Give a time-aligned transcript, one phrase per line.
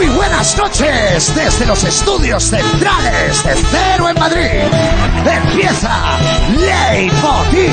[0.00, 4.62] Muy buenas noches desde los estudios centrales de Cero en Madrid.
[5.30, 6.16] Empieza
[6.56, 7.70] Leitmotiv.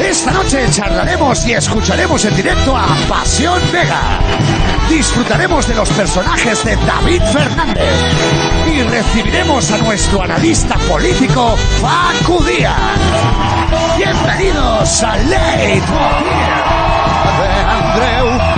[0.00, 4.20] Esta noche charlaremos y escucharemos en directo a Pasión Vega.
[4.88, 7.98] Disfrutaremos de los personajes de David Fernández
[8.72, 12.78] y recibiremos a nuestro analista político Facu Díaz.
[13.96, 15.88] Bienvenidos a Leitmotiv
[17.40, 18.57] de Andreu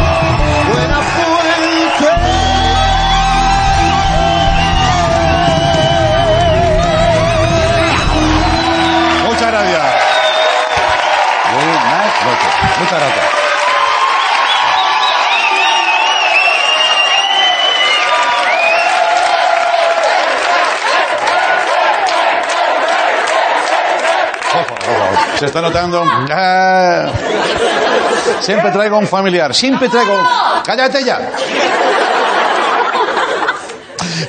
[25.39, 26.03] Se está notando.
[26.33, 27.13] Ah.
[28.41, 29.55] Siempre traigo un familiar.
[29.55, 30.19] Siempre traigo.
[30.65, 31.31] ¡Cállate ya!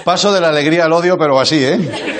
[0.03, 2.10] Paso de la alegría al odio, pero así, ¿eh?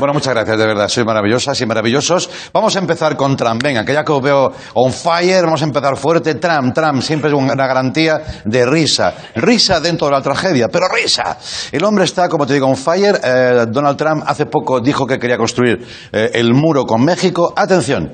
[0.00, 0.88] Bueno, muchas gracias, de verdad.
[0.88, 2.30] Sois maravillosas y maravillosos.
[2.54, 3.62] Vamos a empezar con Trump.
[3.62, 6.36] Venga, que ya que os veo on fire, vamos a empezar fuerte.
[6.36, 9.12] Trump, Trump, siempre es una garantía de risa.
[9.34, 11.36] Risa dentro de la tragedia, pero risa.
[11.70, 13.20] El hombre está, como te digo, on fire.
[13.22, 17.52] Eh, Donald Trump hace poco dijo que quería construir eh, el muro con México.
[17.54, 18.10] Atención,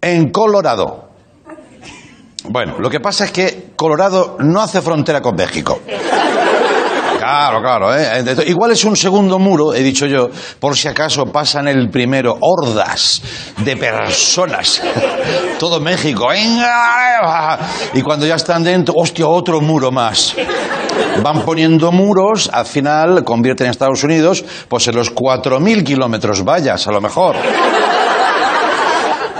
[0.00, 1.08] en Colorado.
[2.48, 5.80] Bueno, lo que pasa es que Colorado no hace frontera con México.
[7.26, 7.92] Claro, claro.
[7.92, 8.24] ¿eh?
[8.46, 13.20] Igual es un segundo muro, he dicho yo, por si acaso pasan el primero hordas
[13.64, 14.80] de personas.
[15.58, 16.28] Todo México.
[16.28, 17.58] venga,
[17.94, 20.36] Y cuando ya están dentro, hostia, otro muro más.
[21.20, 26.86] Van poniendo muros, al final convierten a Estados Unidos pues en los 4.000 kilómetros vallas,
[26.86, 27.34] a lo mejor.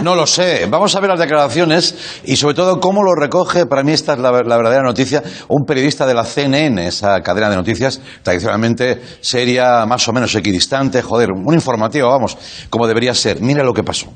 [0.06, 0.66] No lo sé.
[0.70, 4.20] Vamos a ver las declaraciones y sobre todo cómo lo recoge, para mí esta es
[4.20, 9.84] la, la verdadera noticia, un periodista de la CNN, esa cadena de noticias tradicionalmente seria,
[9.84, 12.38] más o menos equidistante, joder, un informativo, vamos,
[12.70, 13.40] como debería ser.
[13.40, 14.06] Mira lo que pasó.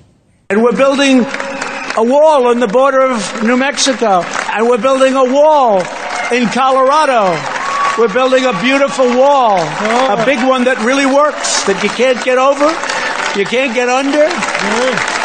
[0.51, 1.27] And we're building
[1.97, 4.23] a wall on the border of New Mexico.
[4.55, 5.83] And we're building a wall
[6.31, 7.37] in Colorado.
[7.99, 9.59] We're building a beautiful wall.
[9.59, 12.71] A big one that really works, that you can't get over,
[13.37, 15.20] you can't get under.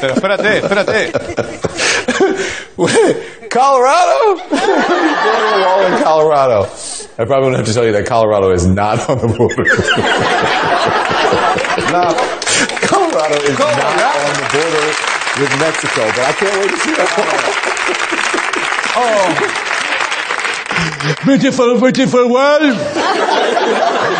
[0.00, 1.12] Pero espérate, espérate.
[3.50, 4.36] Colorado?
[4.36, 4.60] Building
[5.54, 6.68] a wall in Colorado.
[7.18, 9.64] I probably wouldn't have to tell you that Colorado is not on the border.
[11.92, 12.12] La-
[12.86, 13.96] Colorado is Colorado?
[13.96, 14.86] not on the border
[15.40, 17.08] with Mexico, but I can't wait to see that.
[18.98, 19.72] Oh.
[21.24, 22.76] Beautiful, beautiful world.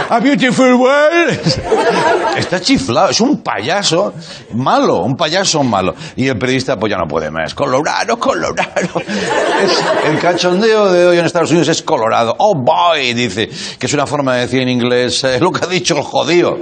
[0.09, 1.39] A beautiful world.
[2.37, 4.15] Está chiflado, es un payaso
[4.55, 5.95] malo, un payaso malo.
[6.15, 7.55] Y el periodista pues ya no puede más.
[7.55, 9.03] Colorado, Colorado.
[10.07, 12.35] El cachondeo de hoy en Estados Unidos es Colorado.
[12.39, 15.69] Oh boy, dice, que es una forma de decir en inglés eh, lo que ha
[15.69, 16.57] dicho el jodido.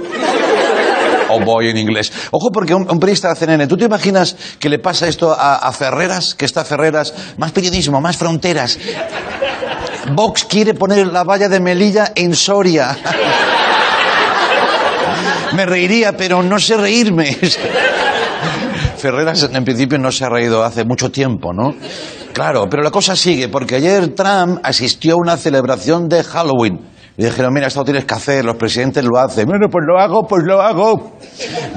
[1.29, 2.11] Oh boy en inglés.
[2.31, 5.71] Ojo porque un, periodista de CNN, ¿tú te imaginas que le pasa esto a, a
[5.71, 6.35] Ferreras?
[6.35, 8.77] Que está Ferreras, más periodismo, más fronteras.
[10.13, 12.97] Vox quiere poner la valla de Melilla en Soria.
[15.53, 17.37] Me reiría, pero no sé reírme.
[18.97, 21.75] Ferreras en principio no se ha reído hace mucho tiempo, ¿no?
[22.33, 26.94] Claro, pero la cosa sigue, porque ayer Trump asistió a una celebración de Halloween.
[27.17, 29.45] Y dijeron, mira, esto tienes que hacer, los presidentes lo hacen.
[29.45, 31.13] Bueno, pues lo hago, pues lo hago.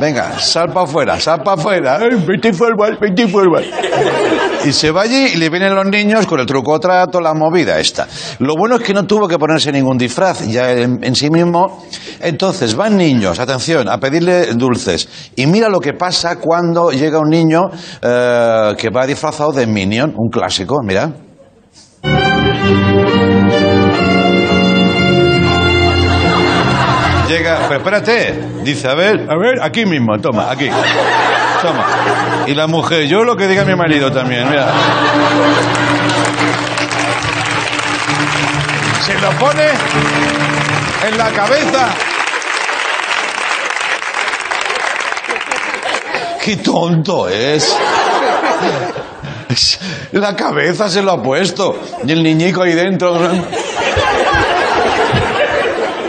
[0.01, 1.99] Venga, sal para afuera, sal para afuera.
[2.01, 2.99] Ay, Vete fútbol.
[4.65, 7.79] Y se va allí y le vienen los niños con el truco trato, la movida
[7.79, 8.09] esta.
[8.41, 11.85] Lo bueno es que no tuvo que ponerse ningún disfraz ya en, en sí mismo.
[12.21, 15.09] Entonces van niños, atención, a pedirle dulces.
[15.37, 17.61] Y mira lo que pasa cuando llega un niño
[18.03, 21.13] eh, que va disfrazado de Minion, un clásico, mira.
[27.79, 30.69] Espérate, dice, a ver, a ver, aquí mismo, toma, aquí.
[31.63, 31.87] Toma.
[32.47, 34.73] Y la mujer, yo lo que diga mi marido también, mira.
[39.05, 39.65] Se lo pone
[41.09, 41.89] en la cabeza.
[46.45, 47.77] Qué tonto es.
[50.13, 51.81] La cabeza se lo ha puesto.
[52.07, 53.19] Y el niñico ahí dentro.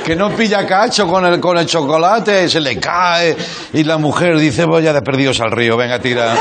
[0.10, 3.38] Que no pilla cacho con el, con el chocolate, se le cae.
[3.74, 6.34] Y la mujer dice, voy ya de perdidos al río, venga, tira.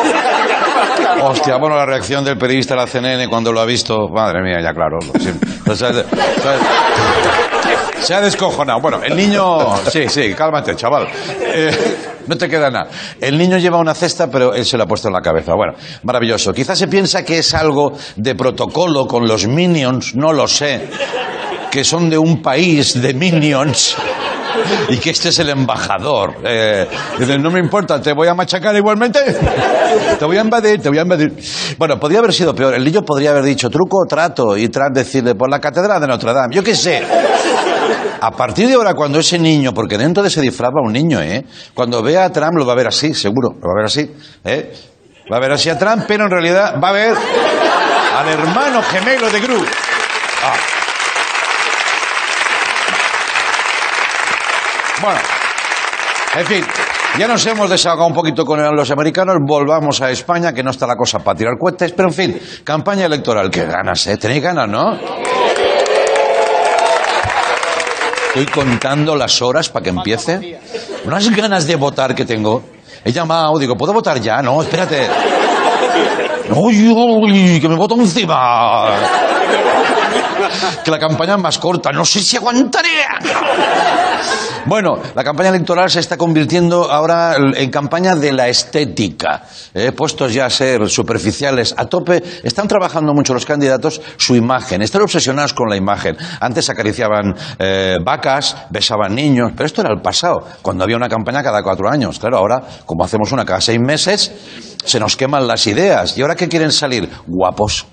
[1.22, 4.08] Hostia, bueno, la reacción del periodista de la CNN cuando lo ha visto.
[4.08, 4.96] Madre mía, ya claro.
[8.02, 8.80] se- ha descojonado.
[8.80, 9.76] Bueno, el niño.
[9.90, 11.06] Sí, sí, cálmate, chaval.
[11.38, 11.70] Eh,
[12.26, 12.88] no te queda nada.
[13.20, 15.52] El niño lleva una cesta, pero él se lo ha puesto en la cabeza.
[15.54, 15.74] Bueno,
[16.04, 16.54] maravilloso.
[16.54, 20.88] Quizás se piensa que es algo de protocolo con los minions, no lo sé.
[21.70, 23.96] Que son de un país de minions
[24.88, 26.36] y que este es el embajador.
[26.44, 26.86] Eh,
[27.18, 29.20] dice, no me importa, te voy a machacar igualmente.
[30.18, 31.32] Te voy a invadir, te voy a invadir.
[31.78, 32.74] Bueno, podría haber sido peor.
[32.74, 36.06] El niño podría haber dicho truco o trato y tras decirle por la catedral de
[36.06, 36.54] Notre Dame.
[36.54, 37.02] Yo qué sé.
[38.20, 41.20] A partir de ahora, cuando ese niño, porque dentro de ese disfraz va un niño,
[41.20, 41.44] ¿eh?
[41.72, 43.50] Cuando vea a Trump lo va a ver así, seguro.
[43.50, 44.10] Lo va a ver así,
[44.44, 44.72] ¿eh?
[45.30, 49.30] Va a ver así a Trump, pero en realidad va a ver al hermano gemelo
[49.30, 49.64] de Gru.
[55.00, 55.20] Bueno,
[56.36, 56.64] en fin,
[57.18, 60.86] ya nos hemos desahogado un poquito con los americanos, volvamos a España, que no está
[60.86, 64.16] la cosa para tirar cohetes, pero en fin, campaña electoral, qué ganas, ¿eh?
[64.16, 64.98] Tenéis ganas, ¿no?
[68.28, 70.60] Estoy contando las horas para que empiece.
[71.04, 72.62] Unas ganas de votar que tengo.
[73.04, 74.42] He llamado, digo, ¿puedo votar ya?
[74.42, 75.08] No, espérate.
[76.54, 79.27] ¡Uy, uy, que me voto encima!
[80.84, 82.88] Que la campaña es más corta, no sé si aguantaré.
[84.66, 89.44] Bueno, la campaña electoral se está convirtiendo ahora en campaña de la estética.
[89.72, 94.82] Eh, puestos ya a ser superficiales a tope, están trabajando mucho los candidatos su imagen,
[94.82, 96.16] están obsesionados con la imagen.
[96.40, 101.42] Antes acariciaban eh, vacas, besaban niños, pero esto era el pasado, cuando había una campaña
[101.42, 102.18] cada cuatro años.
[102.18, 104.32] Claro, ahora, como hacemos una cada seis meses,
[104.84, 106.16] se nos queman las ideas.
[106.18, 107.08] ¿Y ahora qué quieren salir?
[107.26, 107.86] Guapos.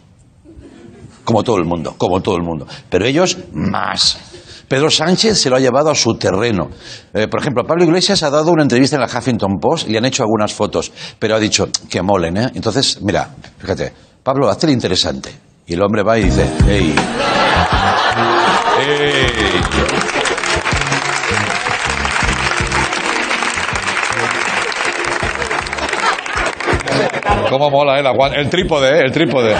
[1.26, 2.66] Como todo el mundo, como todo el mundo.
[2.90, 4.18] Pero ellos más.
[4.68, 6.70] Pedro Sánchez se lo ha llevado a su terreno.
[7.14, 9.98] Eh, por ejemplo, Pablo Iglesias ha dado una entrevista en la Huffington Post y le
[10.00, 12.52] han hecho algunas fotos, pero ha dicho que molen, ¿eh?
[12.56, 13.30] Entonces, mira,
[13.60, 13.92] fíjate,
[14.24, 15.32] Pablo, hazte el interesante.
[15.68, 16.96] Y el hombre va y dice, ¡Ey!
[18.88, 19.62] ¡Ey!
[27.50, 28.04] ¿Cómo mola, eh?
[28.04, 29.56] la guan- el trípode, eh, el trípode.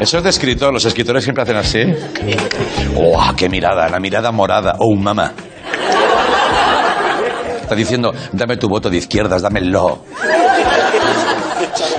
[0.00, 1.80] Eso es de escritor, los escritores siempre hacen así.
[2.96, 3.88] ¡Oh, qué mirada!
[3.88, 4.74] La mirada morada.
[4.78, 5.32] ¡Oh, mamá!
[7.62, 10.00] Está diciendo, dame tu voto de izquierdas, dámelo.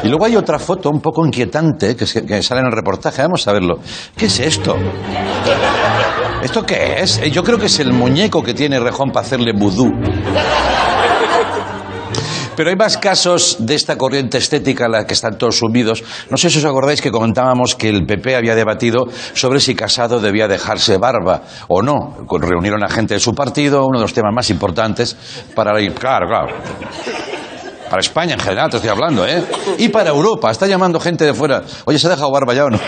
[0.03, 3.21] Y luego hay otra foto un poco inquietante que sale en el reportaje.
[3.23, 3.79] Vamos a verlo.
[4.15, 4.77] ¿Qué es esto?
[6.41, 7.17] ¿Esto qué es?
[7.17, 9.91] Eh, Yo creo que es el muñeco que tiene Rejón para hacerle vudú.
[12.57, 16.03] Pero hay más casos de esta corriente estética en la que están todos sumidos.
[16.31, 19.05] No sé si os acordáis que comentábamos que el PP había debatido
[19.35, 22.17] sobre si Casado debía dejarse barba o no.
[22.27, 25.15] Reunieron a gente de su partido, uno de los temas más importantes
[25.53, 25.93] para ir.
[25.93, 26.47] Claro, claro.
[27.91, 29.43] Para España en general, te estoy hablando, ¿eh?
[29.77, 31.61] Y para Europa, está llamando gente de fuera.
[31.85, 32.79] Oye, ¿se ha dejado barba ya o no?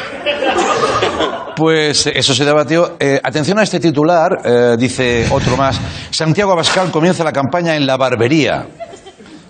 [1.55, 2.95] Pues eso se debatió.
[2.99, 5.79] Eh, atención a este titular, eh, dice otro más.
[6.09, 8.65] Santiago Abascal comienza la campaña en la barbería.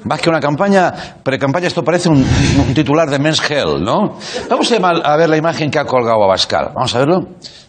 [0.06, 0.94] Más que una campaña,
[1.24, 4.18] pre-campaña, esto parece un, un titular de Men's Health, ¿no?
[4.50, 6.72] Vamos a, ver la imagen que ha colgado Abascal.
[6.74, 7.20] Vamos a verlo.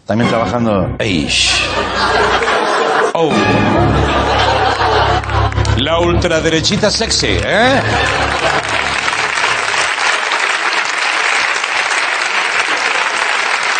[0.05, 0.95] También trabajando.
[0.99, 1.51] Eish.
[3.13, 3.29] Oh.
[5.77, 7.81] La ultraderechita sexy, ¿eh?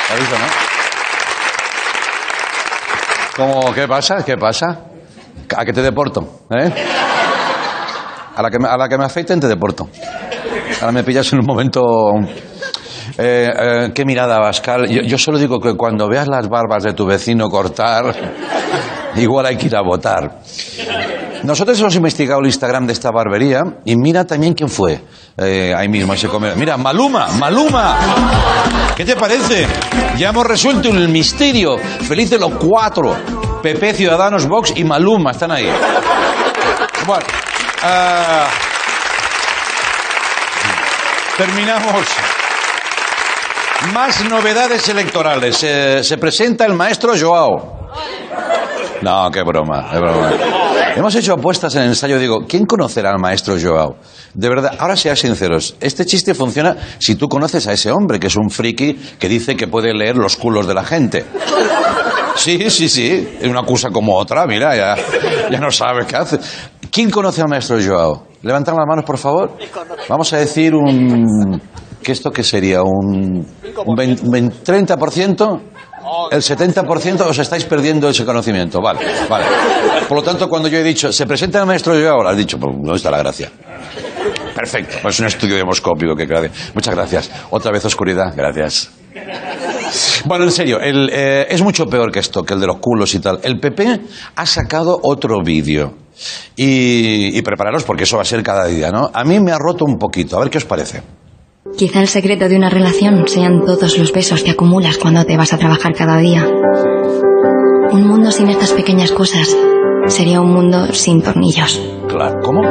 [0.09, 0.45] ¿Lo has visto, no?
[3.37, 4.25] ¿Cómo, ¿Qué pasa?
[4.25, 4.79] ¿Qué pasa?
[5.55, 6.41] ¿A que te deporto?
[6.49, 6.71] ¿Eh?
[8.35, 9.89] A la que a la que me afeiten te deporto.
[10.79, 12.11] Ahora me pillas en un momento...
[13.17, 14.87] Eh, eh, qué mirada, Bascal.
[14.87, 18.15] Yo, yo solo digo que cuando veas las barbas de tu vecino cortar,
[19.15, 20.39] igual hay que ir a votar.
[21.43, 25.01] Nosotros hemos investigado el Instagram de esta barbería y mira también quién fue.
[25.37, 26.55] Eh, ahí mismo, ese come.
[26.55, 27.97] Mira, Maluma, Maluma.
[28.95, 29.65] ¿Qué te parece?
[30.17, 31.77] Ya hemos resuelto el misterio.
[31.79, 33.15] Feliz de los cuatro.
[33.63, 35.67] PP, Ciudadanos, Vox y Maluma están ahí.
[37.07, 37.25] Bueno,
[37.83, 38.47] ah,
[41.37, 42.07] terminamos.
[43.93, 45.63] Más novedades electorales.
[45.63, 47.89] Eh, se presenta el maestro Joao.
[49.01, 50.31] No, qué broma, qué broma.
[50.95, 52.19] Hemos hecho apuestas en el ensayo.
[52.19, 53.95] Digo, ¿quién conocerá al maestro Joao?
[54.33, 55.75] De verdad, ahora sean sinceros.
[55.79, 59.55] Este chiste funciona si tú conoces a ese hombre, que es un friki que dice
[59.55, 61.25] que puede leer los culos de la gente.
[62.35, 63.37] Sí, sí, sí.
[63.43, 64.95] Una cosa como otra, mira, ya,
[65.49, 66.39] ya no sabe qué hace.
[66.91, 68.27] ¿Quién conoce al maestro Joao?
[68.41, 69.57] Levantan las manos, por favor.
[70.09, 71.61] Vamos a decir un...
[72.01, 72.81] ¿Qué esto qué sería?
[72.81, 73.45] ¿Un,
[73.85, 75.61] un 20 un 30%?
[76.31, 78.81] ¿El 70% os estáis perdiendo ese conocimiento?
[78.81, 79.45] Vale, vale.
[80.07, 82.27] Por lo tanto, cuando yo he dicho, ¿se presenta el maestro Joao?
[82.27, 83.51] Has dicho, pues, ¿dónde está la gracia?
[84.55, 84.97] Perfecto.
[85.01, 86.27] Pues es un estudio demoscópico que.
[86.73, 87.31] Muchas gracias.
[87.51, 88.33] Otra vez oscuridad.
[88.35, 88.89] Gracias.
[90.25, 93.13] Bueno, en serio, el, eh, es mucho peor que esto, que el de los culos
[93.15, 93.39] y tal.
[93.43, 93.99] El PP
[94.35, 95.93] ha sacado otro vídeo.
[96.55, 99.09] y, y prepararos porque eso va a ser cada día, ¿no?
[99.13, 101.01] A mí me ha roto un poquito, a ver qué os parece.
[101.77, 105.53] Quizá el secreto de una relación sean todos los besos que acumulas cuando te vas
[105.53, 106.45] a trabajar cada día.
[107.91, 109.55] Un mundo sin estas pequeñas cosas
[110.07, 111.81] sería un mundo sin tornillos.
[112.07, 112.61] Claro, ¿cómo?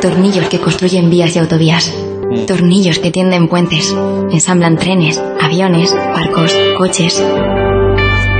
[0.00, 1.92] Tornillos que construyen vías y autovías.
[2.30, 3.92] Tornillos que tienden puentes,
[4.30, 7.20] ensamblan trenes, aviones, barcos, coches.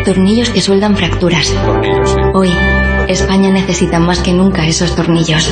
[0.04, 1.52] Tornillos que sueldan fracturas.
[2.32, 2.50] Hoy,
[3.08, 5.50] España necesita más que nunca esos tornillos.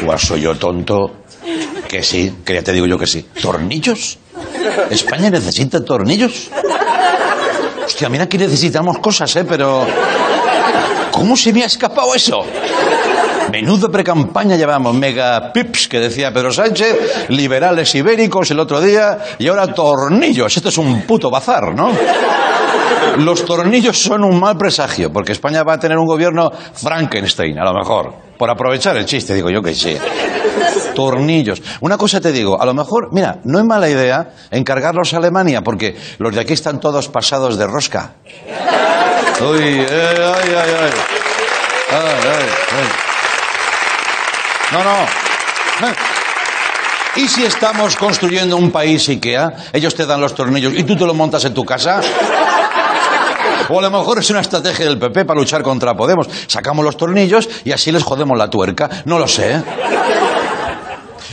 [0.00, 1.25] Igual soy yo tonto.
[1.96, 3.24] Que sí, que te digo yo que sí.
[3.40, 4.18] ¿Tornillos?
[4.90, 6.50] ¿España necesita tornillos?
[7.86, 9.46] Hostia, mira que necesitamos cosas, ¿eh?
[9.48, 9.86] Pero...
[11.10, 12.44] ¿Cómo se me ha escapado eso?
[13.50, 19.48] Menudo precampaña llevamos, mega pips, que decía Pedro Sánchez, liberales ibéricos el otro día, y
[19.48, 20.54] ahora tornillos.
[20.54, 21.92] Esto es un puto bazar, ¿no?
[23.20, 27.64] Los tornillos son un mal presagio, porque España va a tener un gobierno Frankenstein, a
[27.64, 28.12] lo mejor.
[28.36, 29.96] Por aprovechar el chiste, digo yo que sí.
[30.94, 31.62] Tornillos.
[31.80, 35.62] Una cosa te digo, a lo mejor, mira, no es mala idea encargarlos a Alemania,
[35.62, 38.12] porque los de aquí están todos pasados de rosca.
[39.40, 40.90] Uy, eh, ay, ay, ay.
[44.72, 45.86] No, no.
[47.16, 49.54] ¿Y si estamos construyendo un país IKEA?
[49.72, 52.00] Ellos te dan los tornillos y tú te los montas en tu casa.
[53.68, 56.28] O a lo mejor es una estrategia del PP para luchar contra Podemos.
[56.46, 58.88] Sacamos los tornillos y así les jodemos la tuerca.
[59.06, 59.62] No lo sé.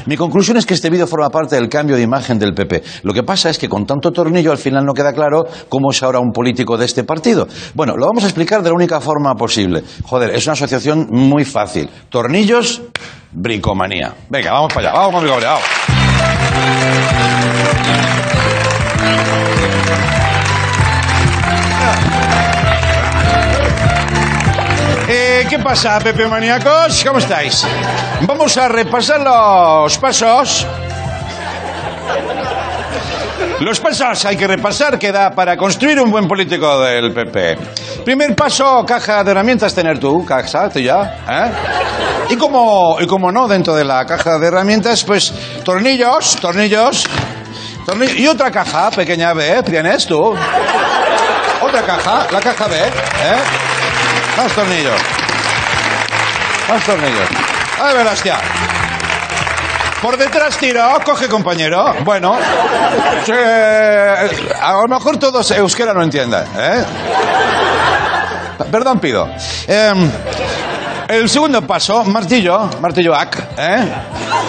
[0.06, 2.84] Mi conclusión es que este vídeo forma parte del cambio de imagen del PP.
[3.04, 6.04] Lo que pasa es que con tanto tornillo al final no queda claro cómo es
[6.04, 7.48] ahora un político de este partido.
[7.74, 9.84] Bueno, lo vamos a explicar de la única forma posible.
[10.04, 11.90] Joder, es una asociación muy fácil.
[12.10, 12.82] Tornillos,
[13.32, 14.14] bricomanía.
[14.30, 15.00] Venga, vamos para allá.
[15.00, 15.60] Vamos con bricomanía.
[25.74, 27.04] Pasa, Pepe Maníacos?
[27.04, 27.66] ¿Cómo estáis?
[28.28, 30.68] Vamos a repasar los pasos.
[33.60, 37.58] Los pasos hay que repasar que da para construir un buen político del PP.
[38.06, 41.52] Primer paso, caja de herramientas tener tú, caja, tú ya, ¿eh?
[42.30, 47.04] Y como, y como no, dentro de la caja de herramientas, pues tornillos, tornillos,
[47.84, 50.36] tornillos y otra caja pequeña B, tienes tú.
[51.62, 53.42] Otra caja, la caja B, ¿eh?
[54.38, 55.13] Más tornillos.
[56.74, 57.30] Más tornillos.
[57.80, 58.36] A ver, hostia.
[60.02, 61.94] Por detrás tira, coge compañero.
[62.04, 62.36] Bueno,
[63.28, 66.84] eh, a lo mejor todos euskera no entiendan, ¿eh?
[68.72, 69.30] Perdón pido.
[69.68, 70.10] Em,
[71.10, 73.94] el segundo paso, martillo, martillo ac, ¿eh?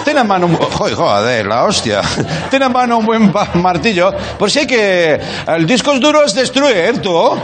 [0.03, 0.55] Ten en mano un...
[0.55, 2.01] Joder, joder, la hostia.
[2.49, 5.21] Ten en mano un buen martillo, por si hay que...
[5.45, 7.39] El disco es duro es destruir, tú.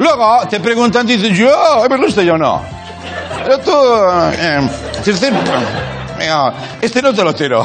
[0.00, 2.75] Luego te preguntan, dices, yo, me gusta yo no.
[3.46, 4.68] Pero tú, eh,
[6.82, 7.64] este no te lo tiro.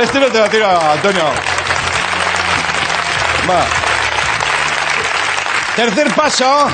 [0.00, 1.22] Este no te lo tiro, Antonio.
[5.76, 6.68] Tercer paso,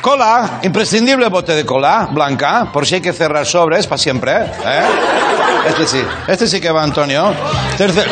[0.00, 4.32] cola, imprescindible bote de cola, blanca, por si hay que cerrar sobres para siempre.
[4.32, 4.82] ¿eh?
[5.66, 7.32] Este sí, este sí que va, Antonio.
[7.78, 8.08] Tercer,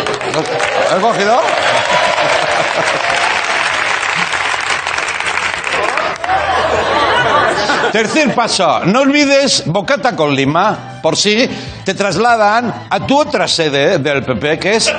[0.93, 1.41] ¿has cogido?
[7.93, 11.49] Tercer paso, no olvides bocata con lima, por si
[11.85, 14.93] te trasladan a tu otra sede del PP, que es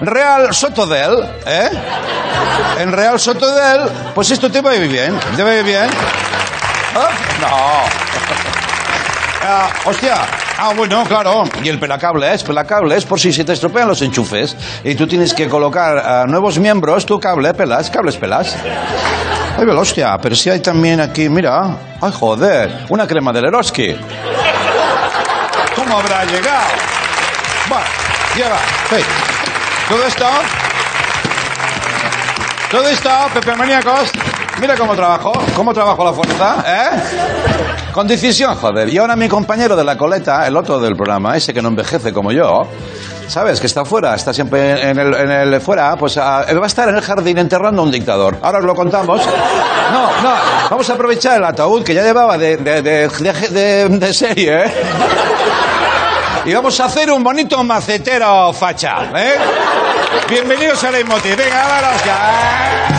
[0.00, 1.70] Real Sotodel, ¿eh?
[2.80, 5.88] En Real Sotodel, pues esto te va a ir bien, te va a ir bien.
[6.94, 7.08] ¿Ah?
[7.40, 7.48] No.
[9.46, 10.16] Ah, hostia.
[10.58, 11.44] Ah, bueno, claro.
[11.62, 15.48] Y el pelacables, pelacables, por si se te estropean los enchufes y tú tienes que
[15.48, 18.56] colocar nuevos miembros, tu cable, pelas, cables, pelas.
[19.56, 21.76] Ay, pero hostia, pero si hay también aquí, mira.
[22.00, 23.96] Ay, joder, una crema de Leroski.
[25.76, 26.70] ¿Cómo habrá llegado?
[27.72, 27.82] Va,
[28.36, 28.58] lleva.
[28.90, 29.04] Hey.
[29.88, 30.26] Todo esto.
[32.70, 34.10] Todo esto, Pepe Maníacos.
[34.60, 37.92] Mira cómo trabajo, cómo trabajo la fuerza, ¿eh?
[37.92, 38.88] Con decisión, joder.
[38.88, 42.12] Y ahora mi compañero de la coleta, el otro del programa, ese que no envejece
[42.12, 42.68] como yo,
[43.28, 43.60] ¿sabes?
[43.60, 46.88] Que está fuera, está siempre en el, en el fuera, pues ah, va a estar
[46.88, 48.38] en el jardín enterrando a un dictador.
[48.42, 49.22] Ahora os lo contamos.
[49.92, 50.34] No, no,
[50.70, 54.72] vamos a aprovechar el ataúd que ya llevaba de, de, de, serie, ¿eh?
[56.46, 59.34] Y vamos a hacer un bonito macetero facha, ¿eh?
[60.28, 61.36] Bienvenidos a Leitmotiv.
[61.36, 62.93] Venga, vámonos ya.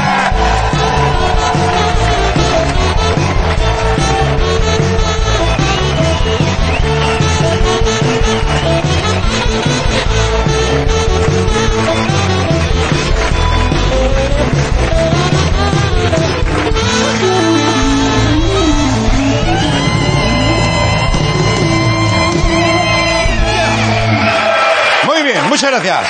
[25.55, 26.09] Muchas gracias.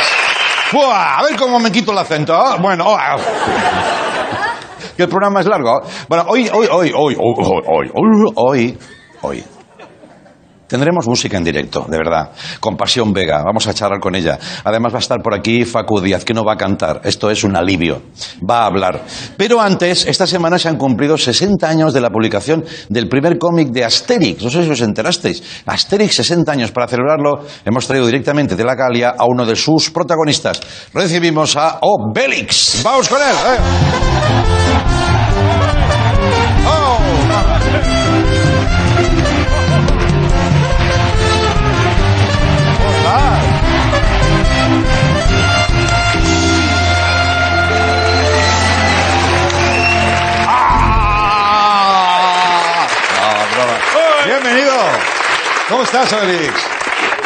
[0.71, 2.57] Buah, a ver cómo me quito el acento.
[2.59, 3.15] Bueno, oh, ah.
[4.97, 5.83] que el programa es largo.
[6.09, 8.77] Bueno, hoy, hoy, hoy, hoy, hoy, hoy, hoy, hoy,
[9.21, 9.54] hoy.
[10.67, 13.43] Tendremos música en directo, de verdad, con Pasión Vega.
[13.43, 14.39] Vamos a charlar con ella.
[14.63, 17.01] Además va a estar por aquí Facu Díaz, que no va a cantar.
[17.03, 18.01] Esto es un alivio.
[18.49, 19.01] Va a hablar.
[19.37, 23.69] Pero antes, esta semana se han cumplido 60 años de la publicación del primer cómic
[23.69, 24.43] de Asterix.
[24.43, 25.43] No sé si os enterasteis.
[25.65, 26.71] Asterix, 60 años.
[26.71, 30.59] Para celebrarlo, hemos traído directamente de la Galia a uno de sus protagonistas.
[30.93, 32.81] Recibimos a Obelix.
[32.83, 33.35] Vamos con él.
[33.45, 34.94] ¿eh?
[55.69, 56.53] ¿Cómo estás, Obelix?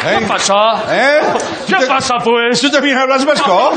[0.06, 0.18] ¿Eh?
[0.20, 0.54] ¿Qué pasa?
[0.90, 1.20] ¿Eh?
[1.68, 2.62] ¿Qué ¿Tú te- pasa, pues?
[2.62, 3.72] ¿Tú también hablas vasco?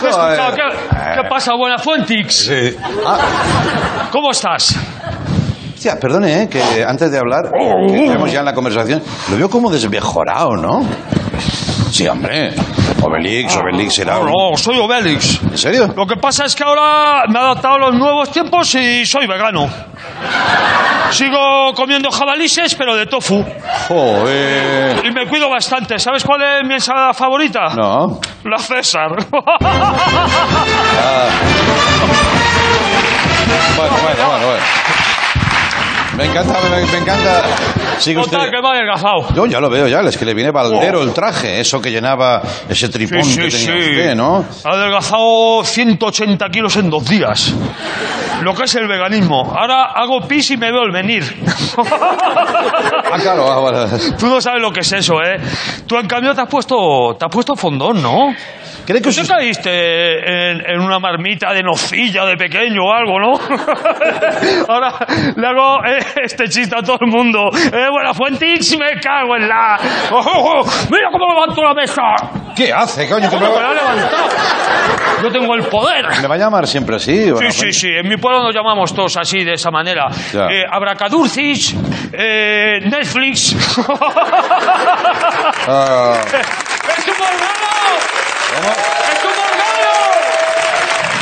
[0.00, 0.40] ¿Qué, Joder.
[0.54, 0.62] ¿Qué,
[1.22, 2.34] qué pasa, Buenafuentix?
[2.46, 2.76] Sí.
[4.10, 4.74] ¿Cómo estás?
[5.74, 6.48] Hostia, perdone, ¿eh?
[6.48, 10.82] que antes de hablar, que estemos ya en la conversación, lo veo como desmejorado, ¿no?
[11.90, 12.54] Sí, hombre.
[13.02, 14.26] Obelix, Obelix será un...
[14.26, 15.42] No, no, soy Obelix.
[15.42, 15.92] ¿En serio?
[15.96, 19.26] Lo que pasa es que ahora me he adaptado a los nuevos tiempos y soy
[19.26, 19.68] vegano.
[21.10, 23.44] Sigo comiendo jabalises, pero de tofu.
[23.88, 25.04] Joder.
[25.04, 25.98] Y me cuido bastante.
[25.98, 27.74] ¿Sabes cuál es mi ensalada favorita?
[27.74, 28.20] No.
[28.44, 29.10] La César.
[33.76, 34.62] Bueno, bueno, bueno, bueno.
[36.16, 37.42] Me encanta, me, me encanta.
[37.98, 38.36] Sigue usted.
[38.36, 39.34] Total, que ha adelgazado.
[39.34, 42.40] Yo ya lo veo ya, es que le viene baldero el traje, eso que llenaba
[42.68, 43.90] ese tripón Sí, que sí, tenía sí.
[43.90, 44.44] usted, ¿no?
[44.64, 47.52] Ha adelgazado 180 kilos en dos días.
[48.42, 49.54] Lo que es el veganismo.
[49.56, 51.24] Ahora hago pis y me veo el venir.
[51.76, 53.88] Ah, claro, ah, vale.
[54.18, 55.36] Tú no sabes lo que es eso, ¿eh?
[55.86, 58.34] Tú, en cambio, te has puesto, te has puesto fondón, ¿no?
[58.86, 62.92] ¿Cree que ¿Tú te sus- caíste en, en una marmita de nocilla de pequeño o
[62.92, 63.32] algo, no?
[64.68, 64.92] Ahora
[65.36, 67.48] le hago eh, este chiste a todo el mundo.
[67.54, 69.78] Eh, Buenafuentix, me cago en la...
[70.10, 70.64] ¡Oh, oh, oh!
[70.90, 72.02] ¡Mira cómo levanto la mesa!
[72.54, 73.28] ¿Qué hace, coño?
[73.30, 73.62] que me, ¡Me va...
[73.62, 74.28] la he levantado!
[75.22, 76.04] Yo tengo el poder.
[76.20, 77.30] me va a llamar siempre así?
[77.38, 77.88] Sí, sí, sí.
[77.88, 80.08] En mi pueblo nos llamamos todos así, de esa manera.
[80.50, 81.74] Eh, abracadurcis,
[82.12, 83.56] eh, Netflix.
[85.66, 87.70] Ah, ¡Es un morgano!
[89.12, 91.14] ¡Es un morgano!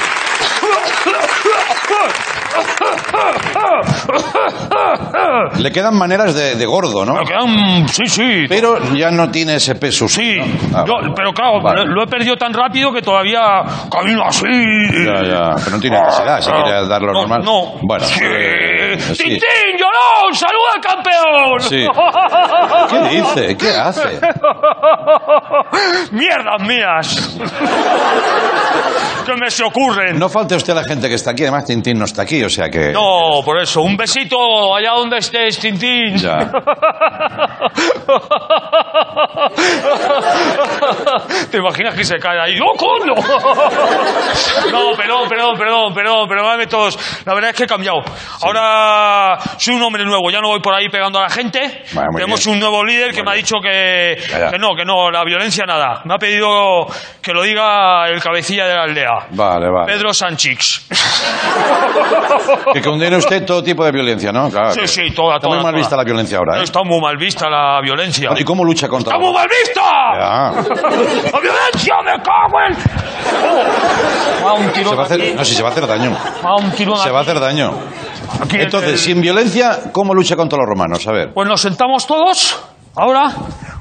[5.59, 7.14] Le quedan maneras de, de gordo, ¿no?
[7.14, 7.88] Me quedan...
[7.88, 8.44] Sí, sí.
[8.48, 10.09] Pero ya no tiene ese peso.
[10.09, 10.37] Sí,
[10.70, 10.78] ¿no?
[10.78, 11.85] Ah, Yo- pero claro, Vale.
[11.87, 14.46] lo he perdido tan rápido que todavía camino así.
[14.46, 15.50] Ya, ya.
[15.57, 17.42] Pero no tiene necesidad, si Ah, quiere darlo no, normal.
[17.44, 17.74] No.
[17.83, 18.05] Bueno.
[18.05, 18.20] Sí.
[18.22, 19.22] eh, sí.
[19.24, 20.35] ¡Tintín, llorón!
[20.35, 21.61] ¡Saluda al campeón!
[21.61, 21.87] Sí.
[22.90, 23.57] ¿Qué dice?
[23.57, 24.20] ¿Qué hace?
[26.12, 27.38] ¡Mierdas mías!
[29.26, 30.18] ¿Qué me se ocurren?
[30.18, 31.42] No falte usted a la gente que está aquí.
[31.44, 32.92] Además, Tintín no está aquí, o sea que...
[32.92, 33.81] No, por eso.
[33.83, 36.16] Un besito allá donde estés, Tintín.
[36.16, 36.51] Ya.
[41.51, 42.59] ¿Te imaginas que se cae ahí?
[42.61, 43.14] ¡Oh, coño!
[44.71, 46.99] No, perdón, perdón, perdón, perdón, perdóname todos.
[47.25, 47.99] La verdad es que he cambiado.
[48.42, 51.85] Ahora soy un hombre nuevo, ya no voy por ahí pegando a la gente.
[51.92, 52.55] Vale, Tenemos bien.
[52.55, 54.16] un nuevo líder que me ha dicho que,
[54.51, 56.03] que no, que no, la violencia nada.
[56.05, 56.87] Me ha pedido
[57.21, 59.27] que lo diga el cabecilla de la aldea.
[59.31, 59.92] Vale, vale.
[59.92, 60.87] Pedro Sanchix.
[62.73, 64.51] Que condene usted todo tipo de violencia, ¿no?
[64.51, 64.71] Claro.
[64.72, 65.78] Sí, sí, toda, Está muy toda, mal toda.
[65.80, 66.62] vista la violencia ahora, ¿eh?
[66.64, 68.30] Está muy mal vista la violencia.
[68.37, 69.80] ¿Y cómo lucha contra ¡Está muy mal vista!
[70.14, 71.30] Ya.
[71.32, 72.76] ¡La violencia me cago en!
[73.44, 74.46] Oh.
[74.46, 75.35] Va un Se tirón va a hacer...
[75.37, 76.16] No, si se va a hacer daño.
[76.44, 77.72] Va un tirón Se va a hacer daño.
[78.42, 81.06] Aquí Entonces, el- sin violencia, ¿cómo lucha contra los romanos?
[81.06, 81.32] A ver.
[81.32, 82.62] Pues nos sentamos todos,
[82.96, 83.30] ahora,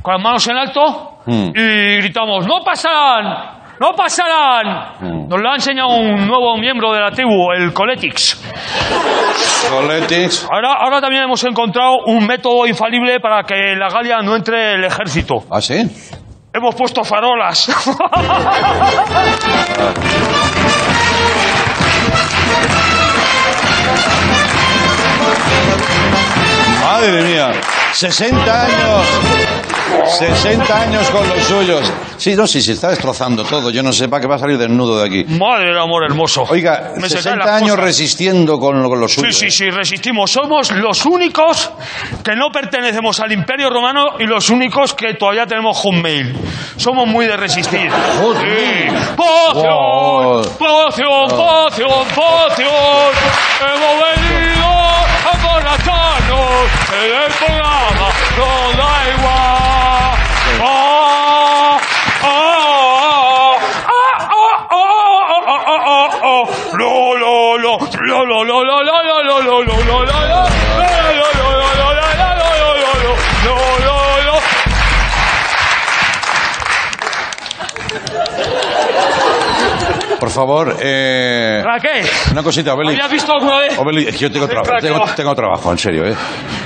[0.01, 1.51] con las manos en alto, Mm.
[1.55, 3.60] y gritamos, ¡No pasarán!
[3.81, 4.93] ¡No pasarán!
[4.99, 5.27] Mm.
[5.27, 8.39] Nos lo ha enseñado un nuevo miembro de la tribu, el Coletix.
[9.71, 10.47] Coletix.
[10.51, 14.75] Ahora, ahora también hemos encontrado un método infalible para que en la Galia no entre
[14.75, 15.45] el ejército.
[15.49, 15.81] ¿Ah, sí?
[16.53, 17.69] Hemos puesto farolas.
[26.83, 27.51] Madre mía.
[27.93, 29.60] 60 años.
[30.05, 31.91] 60 años con los suyos.
[32.17, 33.69] Sí, no, sí, se está destrozando todo.
[33.71, 35.23] Yo no sé para qué va a salir desnudo de aquí.
[35.39, 36.43] Madre del amor hermoso.
[36.49, 37.85] Oiga, Me se caen 60 las años cosas.
[37.85, 39.31] resistiendo con lo, con lo suyo.
[39.31, 39.51] Sí, sí, ¿eh?
[39.51, 40.31] sí, resistimos.
[40.31, 41.71] Somos los únicos
[42.23, 46.35] que no pertenecemos al Imperio Romano y los únicos que todavía tenemos Hotmail.
[46.77, 47.89] Somos muy de resistir.
[47.89, 48.91] Hotmail.
[48.91, 48.97] Sí.
[49.15, 49.63] ¡Poción!
[49.63, 50.41] Wow.
[50.57, 53.11] ¡Poción, poción, poción!
[53.61, 56.69] Hemos venido a emborracharnos
[57.03, 58.90] en el programa.
[68.31, 70.60] Lo, lo, lo, lo, lo, lo, lo, lo, lo, lo,
[80.21, 82.03] Por favor, eh, ¿Para qué?
[82.31, 82.89] una cosita, Obeli.
[82.91, 83.75] ¿Habías visto alguna vez?
[83.79, 84.53] Obeli, es que yo tengo, que
[85.15, 86.15] tengo, trabajo, en serio, ¿eh?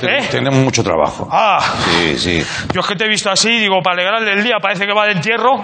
[0.02, 0.28] ¿Eh?
[0.30, 1.30] Tenemos mucho trabajo.
[1.32, 2.46] Ah, Sí, sí.
[2.74, 5.06] yo es que te he visto así, digo, para alegrarle el día, parece que va
[5.06, 5.64] de entierro.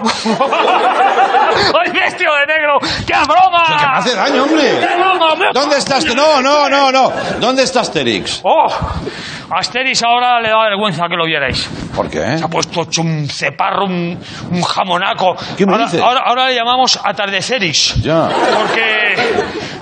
[1.84, 2.78] ¡Ay, vestido de negro!
[3.06, 3.64] ¡Qué broma!
[3.68, 4.70] Me hace daño, hombre.
[4.80, 5.34] ¡Qué broma!
[5.34, 6.04] me- ¿Dónde estás?
[6.14, 7.12] No, no, no, no.
[7.40, 8.40] ¿Dónde está Asterix?
[8.42, 8.68] ¡Oh!
[9.54, 11.68] Asteris ahora le da vergüenza que lo vierais.
[11.94, 12.38] ¿Por qué?
[12.38, 14.18] Se ha puesto hecho un ceparro, un,
[14.50, 15.36] un jamonaco.
[15.56, 16.00] ¿Qué me ahora, dices?
[16.00, 17.96] ahora, ahora le llamamos atardeceris.
[18.02, 18.28] Ya.
[18.28, 19.14] Porque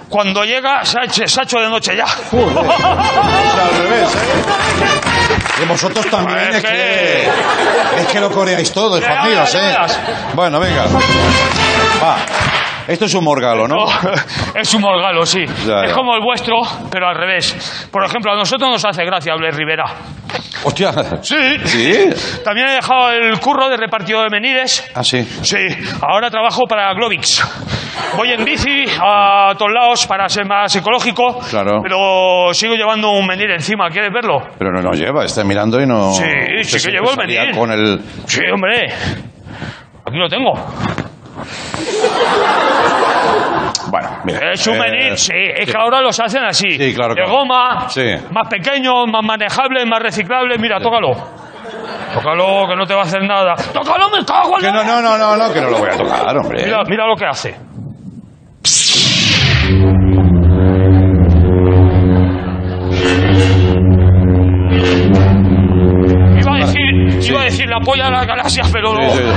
[0.08, 2.04] cuando llega se ha, hecho, se ha hecho de noche ya.
[2.04, 5.62] Es al revés, ¿eh?
[5.62, 6.68] Y vosotros también Es es que...
[6.70, 9.76] que- Es que lo coreáis todo, verás, ya ¿eh?
[10.34, 10.84] Bueno, venga.
[12.02, 12.16] Va.
[12.90, 13.86] Esto es un morgalo, ¿no?
[14.54, 15.46] es un morgalo, sí.
[15.46, 15.94] Ya, es ya.
[15.94, 17.88] como el vuestro, pero al revés.
[17.92, 19.84] Por ejemplo, a nosotros nos hace gracia Blair Rivera.
[20.64, 20.92] Hostia.
[21.22, 21.36] Sí.
[21.64, 22.42] ¿Sí?
[22.44, 24.90] También he dejado el curro de repartidor de menires.
[24.94, 25.22] Ah, sí.
[25.22, 25.58] Sí,
[26.02, 27.42] ahora trabajo para Globix.
[28.16, 31.38] Voy en bici a todos lados para ser más ecológico.
[31.48, 31.80] Claro.
[31.82, 33.88] Pero sigo llevando un menir encima.
[33.88, 34.40] ¿Quieres verlo?
[34.58, 36.12] Pero no nos lleva, está mirando y no...
[36.12, 36.24] Sí,
[36.62, 37.56] sí que llevo el menir.
[37.56, 38.00] Con el...
[38.26, 38.88] Sí, hombre.
[40.04, 40.52] Aquí lo tengo.
[43.90, 44.52] Bueno, mira.
[44.52, 45.32] Es un eh, sí.
[45.34, 46.70] Es que ahora los hacen así.
[46.70, 47.38] Sí, claro, De claro.
[47.38, 48.02] goma, Sí.
[48.30, 50.58] más pequeño, más manejable, más reciclable.
[50.58, 51.12] Mira, tócalo.
[52.14, 53.54] Tócalo, que no te va a hacer nada.
[53.72, 55.96] ¡Tócalo, me cago en Que no, no, no, no, no, que no lo voy a
[55.96, 56.64] tocar, hombre.
[56.64, 57.56] Mira, mira lo que hace.
[66.40, 69.10] Iba a decir, iba a decir la polla de las galaxias, pero no.
[69.10, 69.30] Sí, sí.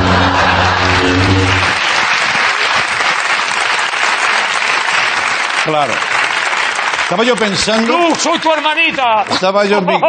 [5.66, 5.94] Claro.
[7.04, 7.94] Estaba yo pensando...
[7.94, 9.24] ¡Tú, soy tu hermanita!
[9.30, 9.78] Estaba yo...
[9.80, 9.94] en mi-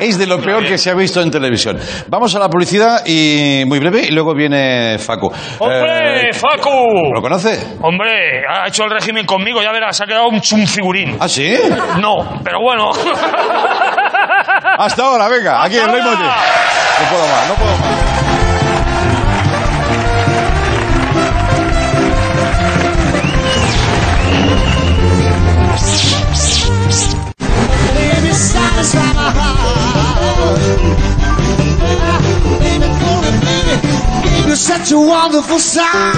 [0.00, 1.78] Es de lo peor que se ha visto en televisión.
[2.08, 5.30] Vamos a la publicidad y muy breve y luego viene Facu.
[5.58, 7.12] ¡Hombre, Eh, Facu!
[7.14, 7.76] ¿Lo conoce?
[7.82, 11.16] Hombre, ha hecho el régimen conmigo, ya verás, ha quedado un, un figurín.
[11.20, 11.56] ¿Ah, sí?
[12.00, 12.90] No, pero bueno.
[14.78, 15.86] Hasta ahora, venga, aquí en.
[15.86, 16.06] No puedo
[17.26, 18.01] más, no puedo más.
[34.52, 36.14] You're such a wonderful sight.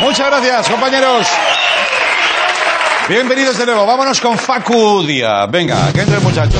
[0.00, 1.28] Muchas gracias, compañeros.
[3.08, 3.86] Bienvenidos de nuevo.
[3.86, 5.48] Vámonos con Facu Díaz.
[5.48, 6.58] Venga, que entre el muchacho.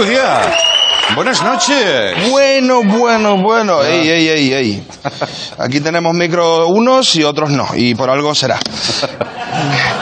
[0.00, 0.56] Facu Díaz,
[1.14, 2.30] buenas noches.
[2.30, 3.82] Bueno, bueno, bueno.
[3.82, 4.86] Ey, ey, ey, ey.
[5.58, 7.68] Aquí tenemos micro unos y otros no.
[7.74, 8.58] Y por algo será.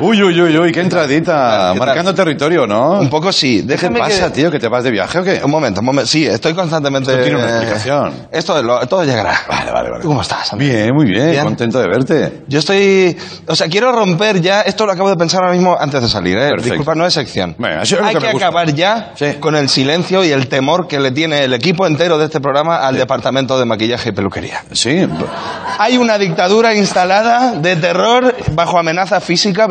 [0.00, 1.70] Uy, uy, uy, uy, qué entradita.
[1.72, 1.78] ¿Qué?
[1.78, 2.98] Marcando territorio, ¿no?
[3.00, 3.60] Un poco sí.
[3.60, 4.30] ¿Qué Déjame pasa, que...
[4.32, 4.50] tío?
[4.50, 5.40] ¿Que te vas de viaje o qué?
[5.44, 6.06] Un momento, un momento.
[6.08, 7.10] Sí, estoy constantemente...
[7.12, 8.12] Esto tiene una explicación.
[8.32, 9.34] Esto lo- todo llegará.
[9.48, 10.02] Vale, vale, vale.
[10.02, 10.52] ¿Tú ¿Cómo estás?
[10.52, 10.72] amigo?
[10.72, 11.44] Bien, muy bien, Bien.
[11.44, 12.42] contento de verte.
[12.48, 13.16] Yo estoy...
[13.46, 14.62] O sea, quiero romper ya...
[14.62, 16.48] Esto lo acabo de pensar ahora mismo antes de salir, ¿eh?
[16.50, 16.64] Perfecto.
[16.74, 17.56] Disculpa, no es sección.
[17.82, 19.34] Eso es Hay que que, acabar ya Sí.
[19.40, 22.78] con el silencio y el temor que le tiene el equipo entero de este programa
[22.86, 24.62] al departamento de maquillaje y peluquería.
[24.72, 25.06] Sí,
[25.78, 29.66] Hay una dictadura instalada de terror bajo amenaza física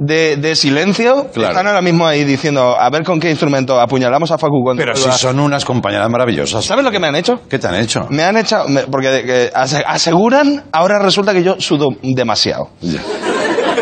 [0.00, 1.48] De, de silencio, Claro.
[1.50, 4.94] están ahora mismo ahí diciendo a ver con qué instrumento apuñalamos a Facu cuando pero
[4.94, 6.64] si son unas compañeras maravillosas.
[6.64, 7.40] ¿Sabes lo que me han hecho?
[7.50, 8.06] ¿Qué te han hecho?
[8.10, 12.68] Me han echado, me- porque eh, ase- aseguran, ahora resulta que yo sudo demasiado.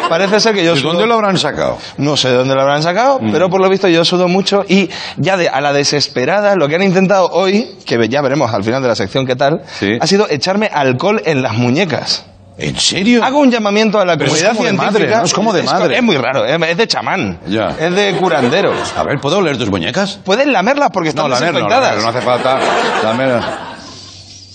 [0.08, 0.92] Parece ser que yo ¿De sudo...
[0.92, 1.76] dónde lo habrán sacado?
[1.98, 3.32] No sé de dónde lo habrán sacado, Mm.
[3.32, 6.76] pero por lo visto yo sudo mucho y ya de, a la desesperada lo que
[6.76, 9.98] han intentado hoy, que ya veremos al final de la sección qué tal, Sí.
[10.00, 12.24] ha sido echarme alcohol en las muñecas.
[12.58, 13.22] ¿En serio?
[13.22, 14.90] Hago un llamamiento a la Pero es como de científica.
[14.92, 15.22] madre, ¿no?
[15.24, 15.96] Es como de madre.
[15.96, 17.38] Es muy raro, es, de chamán.
[17.46, 17.76] Ya.
[17.78, 18.72] Es de curandero.
[18.96, 20.18] A ver, ¿puedo leer tus muñecas?
[20.24, 21.96] Pueden lamerlas porque están No, lamer no, desinfectadas.
[21.96, 22.58] lamer, no hace falta.
[23.02, 23.42] Lamer.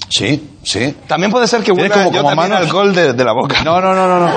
[0.10, 0.96] Sí, sí.
[1.08, 2.66] También puede ser que huela como- yo como también manos.
[2.66, 3.64] alcohol de, de la boca.
[3.64, 4.32] No, no, no, no, no.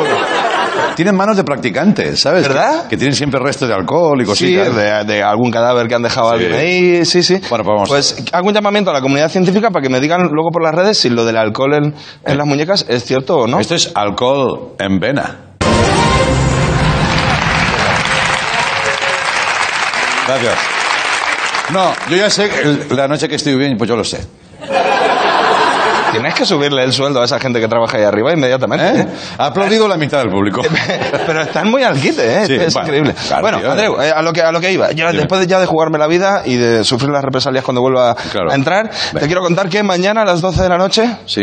[0.96, 2.46] Tienen manos de practicantes, ¿sabes?
[2.46, 2.82] ¿Verdad?
[2.84, 4.76] Que, que tienen siempre restos de alcohol y Sí, cositas.
[4.76, 6.34] de, de algún cadáver que han dejado Sí.
[6.34, 7.34] alguien ahí, sí, sí.
[7.50, 7.88] Bueno, pues vamos.
[7.88, 10.74] Pues hago un llamamiento a la comunidad científica para que me digan luego por las
[10.74, 11.94] redes si lo del alcohol en,
[12.24, 13.58] en las muñecas es cierto o no.
[13.60, 15.36] Esto es alcohol en vena.
[20.26, 20.54] Gracias.
[21.70, 24.20] No, yo ya sé, el- la noche que estoy bien, pues yo lo sé.
[26.14, 29.00] Tienes que subirle el sueldo a esa gente que trabaja ahí arriba inmediatamente.
[29.00, 29.06] ¿Eh?
[29.38, 30.62] Ha aplaudido la mitad del público.
[31.26, 32.46] Pero están muy al quite, ¿eh?
[32.46, 33.14] Sí, es bueno, increíble.
[33.26, 33.70] claro, bueno, tío.
[33.70, 34.92] Andreu, eh, a, lo que, a lo que iba.
[34.92, 38.14] Yo, después de, ya de jugarme la vida y de sufrir las represalias cuando vuelva
[38.32, 38.50] Claro.
[38.50, 41.42] a entrar, te quiero contar que mañana a las 12 de la noche ¿Sí?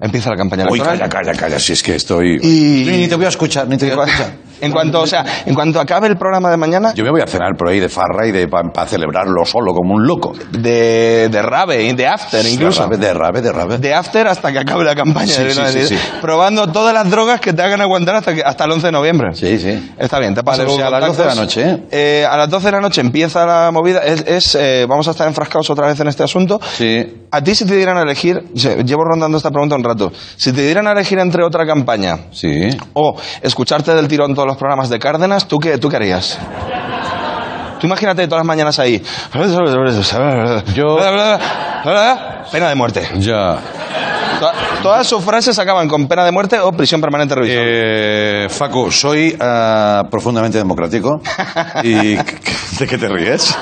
[0.00, 0.98] empieza la campaña Uy, electoral.
[0.98, 2.38] calla, calla, calla, si es que estoy...
[2.42, 4.30] Y- Ni te voy a escuchar, ni te voy a escuchar.
[4.60, 7.26] En cuanto, o sea, en cuanto acabe el programa de mañana, Yo me voy a
[7.26, 10.32] cenar por ahí de farra y de para celebrarlo solo como un loco.
[10.52, 12.82] de, de rave, de after incluso.
[12.88, 13.78] De rabe, de rabe, de rabe.
[13.78, 15.28] De after hasta que acabe la campaña.
[15.32, 15.98] Sí, de sí, sí.
[16.20, 19.28] Probando todas las drogas que te hagan aguantar hasta, que- hasta el 11 de noviembre.
[19.34, 19.92] Sí, sí.
[19.98, 21.78] Está bien, te paso Vale, o sea, a las 12 de la noche, ¿eh?
[21.90, 24.00] Eh, a las 12 de la noche empieza la movida.
[24.00, 26.60] Es, es, eh, vamos a estar enfrascados otra vez en este asunto.
[26.76, 27.24] Sí.
[27.32, 30.62] A ti si te dieran a elegir, llevo rondando esta pregunta un rato, si te
[30.62, 32.70] dieran a elegir entre otra campaña Sí.
[32.94, 36.38] o escucharte del tirón todos los programas de Cárdenas, ¿tú qué, tú qué harías?
[37.80, 39.02] Tú imagínate todas las mañanas ahí.
[40.74, 40.98] Yo-
[42.52, 43.08] Pena de muerte.
[43.16, 43.56] Ya.
[44.40, 44.50] To-
[44.82, 48.44] Todas sus frases acaban con pena de muerte o prisión permanente revisable.
[48.44, 51.20] Eh, Facu, soy ah, profundamente democrático.
[51.84, 53.56] ¿Y de qué te ríes?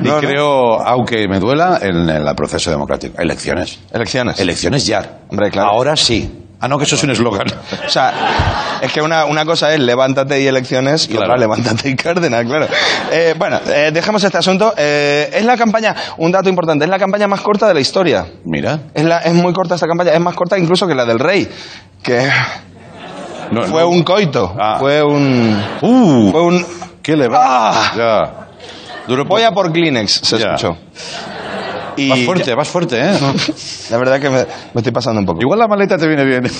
[0.00, 0.20] Y No, no.
[0.20, 3.20] creo, aunque me duela, en el proceso democrático.
[3.20, 3.78] Elecciones.
[3.92, 4.38] Elecciones.
[4.40, 5.18] Elecciones ya.
[5.28, 5.70] Hombre, claro.
[5.70, 6.46] Ahora sí.
[6.60, 7.46] Ah, no, que eso es un eslogan.
[7.86, 8.12] O sea,
[8.80, 11.26] es que una, una cosa es levántate y elecciones y Claro.
[11.26, 12.66] otra levántate y Cárdenas, claro.
[13.10, 14.72] Eh, bueno, eh, dejemos este asunto.
[14.76, 18.26] Eh, es la campaña, un dato importante, es la campaña más corta de la historia.
[18.44, 18.78] Mira.
[18.94, 21.48] Es, la, es muy corta esta campaña, es más corta incluso que la del rey,
[22.02, 22.28] que
[23.50, 23.88] No, fue no.
[23.88, 24.76] un coito, Ah.
[24.78, 25.60] fue un...
[25.82, 26.66] Uh, Fue un...
[27.02, 27.40] ¿Qué le va?
[27.42, 27.92] Ah.
[27.96, 28.46] Ya.
[29.08, 30.54] Duro Voy a por Kleenex, se Ya.
[30.54, 30.76] escuchó.
[31.96, 33.18] Y Vas fuerte, vas fuerte, ¿eh?
[33.90, 35.40] La verdad que me, me estoy pasando un poco.
[35.42, 36.42] Igual la maleta te viene bien.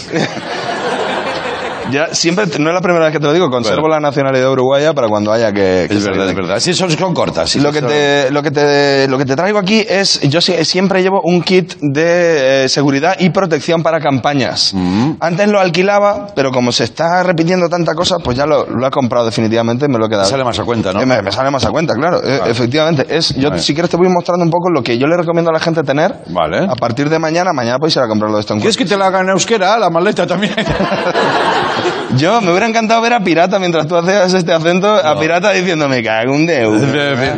[1.90, 3.96] Ya siempre, no es la primera vez que te lo digo, conservo Bueno.
[3.96, 5.86] la nacionalidad uruguaya para cuando haya que...
[5.88, 6.60] que Es verdad, es verdad.
[6.60, 7.50] Sí, son, son cortas.
[7.50, 10.40] sí, lo, que son- te, lo, que te, lo que te traigo aquí es, yo
[10.40, 14.72] sie- siempre llevo un kit de eh, seguridad y protección para campañas.
[14.74, 15.12] Mm.
[15.20, 18.90] Antes lo alquilaba, pero como se está repitiendo tanta cosa, pues ya lo, lo he
[18.90, 20.26] comprado definitivamente, me lo he quedado.
[20.28, 21.00] Sale más a cuenta, ¿no?
[21.02, 22.20] Eh, Me, me sale más a cuenta, claro.
[22.22, 23.06] Eh, efectivamente.
[23.08, 23.60] Es, yo, Vale.
[23.62, 25.82] si quieres, te voy mostrando un poco lo que yo le recomiendo a la gente
[25.82, 26.14] tener.
[26.28, 26.66] Vale.
[26.68, 28.96] A partir de mañana, mañana podéis ir a comprarlo de esto en ¿Quieres que te
[28.96, 30.54] la haga en euskera, la maleta también?
[32.16, 35.88] Yo me hubiera encantado ver a Pirata mientras tú hacías este acento, a Pirata diciendo,
[35.88, 36.72] me cago un dedo.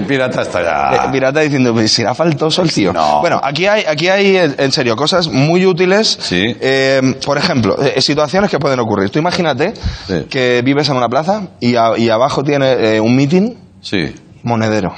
[0.07, 0.65] Pirata está Eh,
[1.05, 1.11] ya.
[1.13, 2.93] Pirata diciendo, será faltoso el tío.
[2.93, 3.21] No.
[3.21, 6.19] Bueno, aquí hay, aquí hay, en en serio, cosas muy útiles.
[6.21, 6.57] Sí.
[6.61, 9.11] Eh, por ejemplo, eh, situaciones que pueden ocurrir.
[9.11, 9.75] Tú imagínate
[10.07, 10.25] Sí.
[10.31, 14.15] que vives en una plaza y, a- y abajo tiene eh, un meeting, Sí.
[14.43, 14.95] monedero.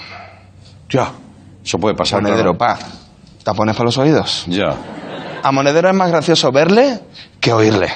[0.90, 1.08] Ya.
[1.64, 2.22] Eso puede pasar.
[2.22, 2.78] Monedero, claro.
[2.78, 2.86] pa.
[3.42, 4.44] Tapones para los oídos.
[4.46, 4.74] Ya.
[5.42, 7.00] A Monedero es más gracioso verle
[7.40, 7.88] que oírle.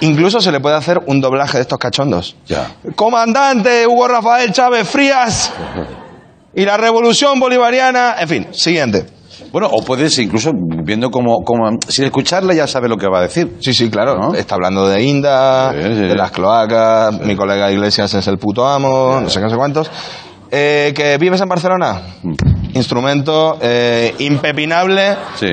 [0.00, 2.36] Incluso se le puede hacer un doblaje de estos cachondos.
[2.46, 2.70] Ya.
[2.94, 5.52] Comandante Hugo Rafael Chávez Frías
[6.54, 8.16] y la revolución bolivariana.
[8.18, 9.06] En fin, siguiente.
[9.52, 10.50] Bueno, o puedes incluso
[10.84, 13.56] viendo como, como sin escucharle ya sabe lo que va a decir.
[13.60, 14.16] Sí, sí, claro.
[14.16, 14.34] ¿No?
[14.34, 15.88] Está hablando de Inda, Sí, sí.
[16.08, 19.56] de las cloacas, mi colega Iglesias es el puto amo, no sé qué, no sé
[19.56, 19.90] cuántos.
[20.50, 22.00] Eh, ¿Que vives en Barcelona?
[22.74, 25.16] Instrumento eh, impepinable.
[25.36, 25.48] Sí.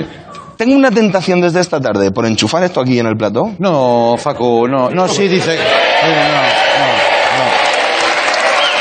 [0.58, 3.52] Tengo una tentación desde esta tarde por enchufar esto aquí en el plató.
[3.60, 5.52] No, Facu, no, no, sí dice.
[5.52, 6.42] Oye, no, no,
[7.38, 7.54] no.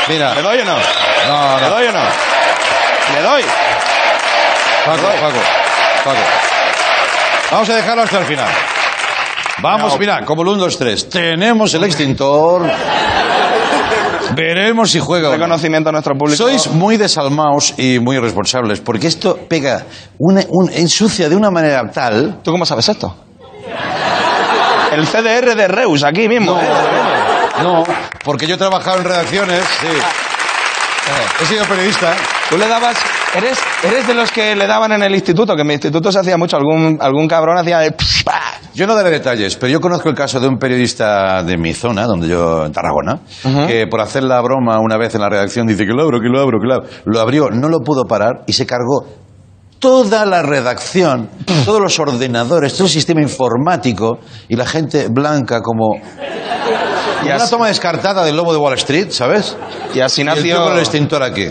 [0.09, 0.75] Mira, ¿Le doy o no?
[0.75, 1.69] no, ¿Le no.
[1.69, 1.99] doy o no?
[3.15, 3.43] ¿Le doy?
[4.85, 5.39] Paco, Paco,
[6.05, 6.19] Paco.
[7.51, 8.47] Vamos a dejarlo hasta el final.
[9.61, 11.09] Vamos, mira, como el 1, 2, 3.
[11.09, 12.69] Tenemos el extintor.
[14.35, 15.29] Veremos si juega.
[15.29, 15.33] no.
[15.35, 16.37] Reconocimiento a nuestro público.
[16.37, 19.83] Sois muy desalmados y muy responsables, porque esto pega,
[20.19, 22.39] una, un- ensucia de una manera tal.
[22.43, 23.15] ¿Tú cómo sabes esto?
[24.91, 26.59] El CDR de Reus, aquí mismo.
[26.59, 27.63] ¿eh?
[27.63, 27.83] No,
[28.23, 29.87] porque yo he trabajado en redacciones, sí.
[31.41, 32.15] He sido periodista.
[32.49, 32.95] Tú le dabas.
[33.35, 36.19] Eres, eres de los que le daban en el instituto, que en mi instituto se
[36.19, 36.55] hacía mucho.
[36.55, 37.79] Algún, algún cabrón hacía.
[38.23, 38.59] ¡pah!
[38.75, 42.05] Yo no daré detalles, pero yo conozco el caso de un periodista de mi zona,
[42.05, 43.19] donde yo, en Tarragona,
[43.67, 46.27] que por hacer la broma una vez en la redacción dice que lo abro, que
[46.27, 46.87] lo abro, que lo abro.
[47.05, 49.05] Lo abrió, no lo pudo parar y se cargó
[49.77, 51.29] toda la redacción,
[51.65, 55.95] todos los ordenadores, todo el sistema informático y la gente blanca como...
[57.23, 59.55] Y una toma descartada del lobo de Wall Street, ¿sabes?
[59.93, 60.63] Y así Y el nació.
[60.63, 61.49] con el extintor aquí.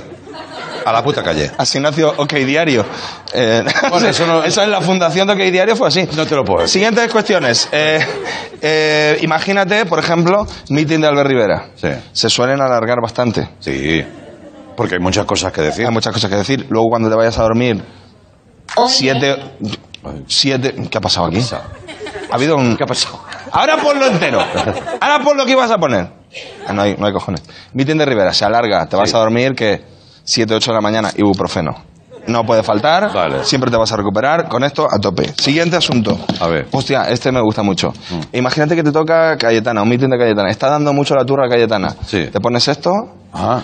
[0.85, 1.51] A la puta calle.
[1.59, 2.85] Asignacio OK Diario.
[3.33, 6.09] Eh, Bueno, eso no- en la fundación de OK Diario fue así.
[6.16, 6.66] No te lo puedo.
[6.68, 7.68] Siguientes cuestiones.
[7.73, 8.01] Eh,
[8.61, 11.66] eh, imagínate, por ejemplo, meeting de Albert Rivera.
[11.77, 11.88] Sí.
[12.12, 13.49] Se suelen alargar bastante.
[13.61, 14.05] Sí.
[14.77, 15.85] Porque hay muchas cosas que decir.
[15.87, 16.66] Hay muchas cosas que decir.
[16.71, 17.83] Luego cuando te vayas a dormir,
[18.88, 19.37] siete...
[20.27, 20.75] Siete...
[20.90, 21.40] ¿Qué ha pasado aquí?
[22.31, 22.77] Ha habido un...
[22.77, 23.21] ¿Qué ha pasado?
[23.53, 24.40] Ahora ponlo entero.
[25.01, 26.09] Ahora pon lo que ibas a poner.
[26.66, 27.42] Ah, no, hay, no hay cojones.
[27.75, 29.16] Meeting de Rivera, se alarga, te vas Sí.
[29.16, 29.85] a dormir que
[30.24, 31.76] 7, 8 de la mañana, ibuprofeno.
[32.26, 33.44] No puede faltar, Vale.
[33.44, 35.32] siempre te vas a recuperar, con esto a tope.
[35.37, 36.16] Siguiente asunto.
[36.40, 36.66] A ver.
[36.66, 36.76] Mm.
[36.76, 37.92] Hostia, este me gusta mucho.
[38.32, 40.48] Imagínate que te toca Cayetana, un meeting de Cayetana.
[40.50, 41.96] Está dando mucho la turra a Cayetana.
[42.06, 42.28] Sí.
[42.32, 42.90] Te pones esto,
[43.32, 43.61] Ah.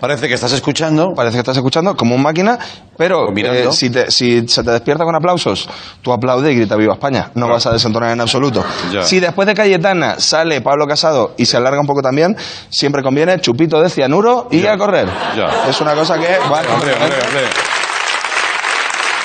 [0.00, 1.12] Parece que estás escuchando.
[1.14, 2.58] parece que estás escuchando como un máquina,
[2.96, 5.68] pero eh, si, te- si se te despierta con aplausos,
[6.02, 7.30] tú aplaude y grita Viva España.
[7.34, 8.64] No vas a desentonar en absoluto.
[8.92, 9.02] Ya.
[9.02, 12.36] Si después de Cayetana sale Pablo Casado y se alarga un poco también,
[12.70, 14.72] siempre conviene chupito de cianuro y Ya.
[14.72, 15.06] a correr.
[15.36, 15.68] Ya.
[15.68, 16.26] Es una cosa que...
[16.48, 17.42] Bueno, Hombre, hombre, hombre.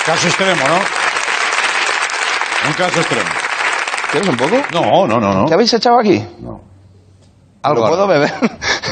[0.05, 0.75] Caso extremo, ¿no?
[2.67, 3.29] Un caso extremo.
[4.11, 4.55] ¿Quieres un poco?
[4.73, 5.45] No, no, no, no.
[5.45, 6.23] ¿Qué habéis echado aquí?
[6.41, 6.61] No.
[7.65, 8.31] ¿Algo puedo beber?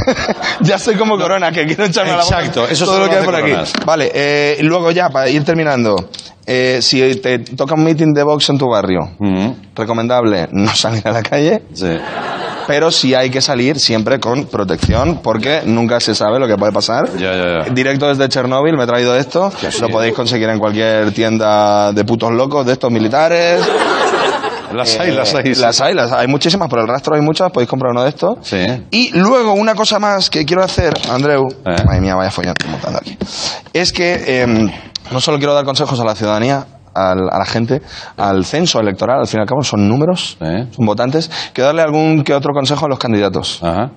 [0.61, 3.17] ya soy como corona, que quiero echarme a la boca Exacto, eso todo lo que
[3.17, 3.53] hay por aquí.
[3.85, 6.09] Vale, eh, luego ya, para ir terminando.
[6.45, 11.07] eh, si te toca un meeting de box en tu barrio, Mm, recomendable no salir
[11.07, 11.97] a la calle, sí.
[12.67, 16.73] pero sí hay que salir siempre con protección, porque nunca se sabe lo que puede
[16.73, 17.09] pasar.
[17.17, 17.73] Ya, ya, ya.
[17.73, 19.51] Directo desde Chernóbil me he traído esto.
[19.79, 23.61] Lo podéis conseguir en cualquier tienda de putos locos, de estos militares.
[24.73, 25.55] Las hay, Eh, las hay.
[25.55, 25.61] sí.
[25.61, 28.37] Las hay, las hay muchísimas, por el rastro hay muchas, podéis comprar uno de estos.
[28.41, 28.57] Sí.
[28.91, 31.75] Y luego una cosa más que quiero hacer, Andreu, Eh.
[31.85, 33.17] madre mía, vaya follando montando aquí,
[33.73, 34.69] es que em,
[35.11, 37.81] no solo quiero dar consejos a la ciudadanía, al- a la gente,
[38.17, 40.67] al censo electoral, al fin y al cabo son números, Eh.
[40.75, 43.59] son votantes, quiero darle algún que otro consejo a los candidatos.
[43.63, 43.91] Ajá.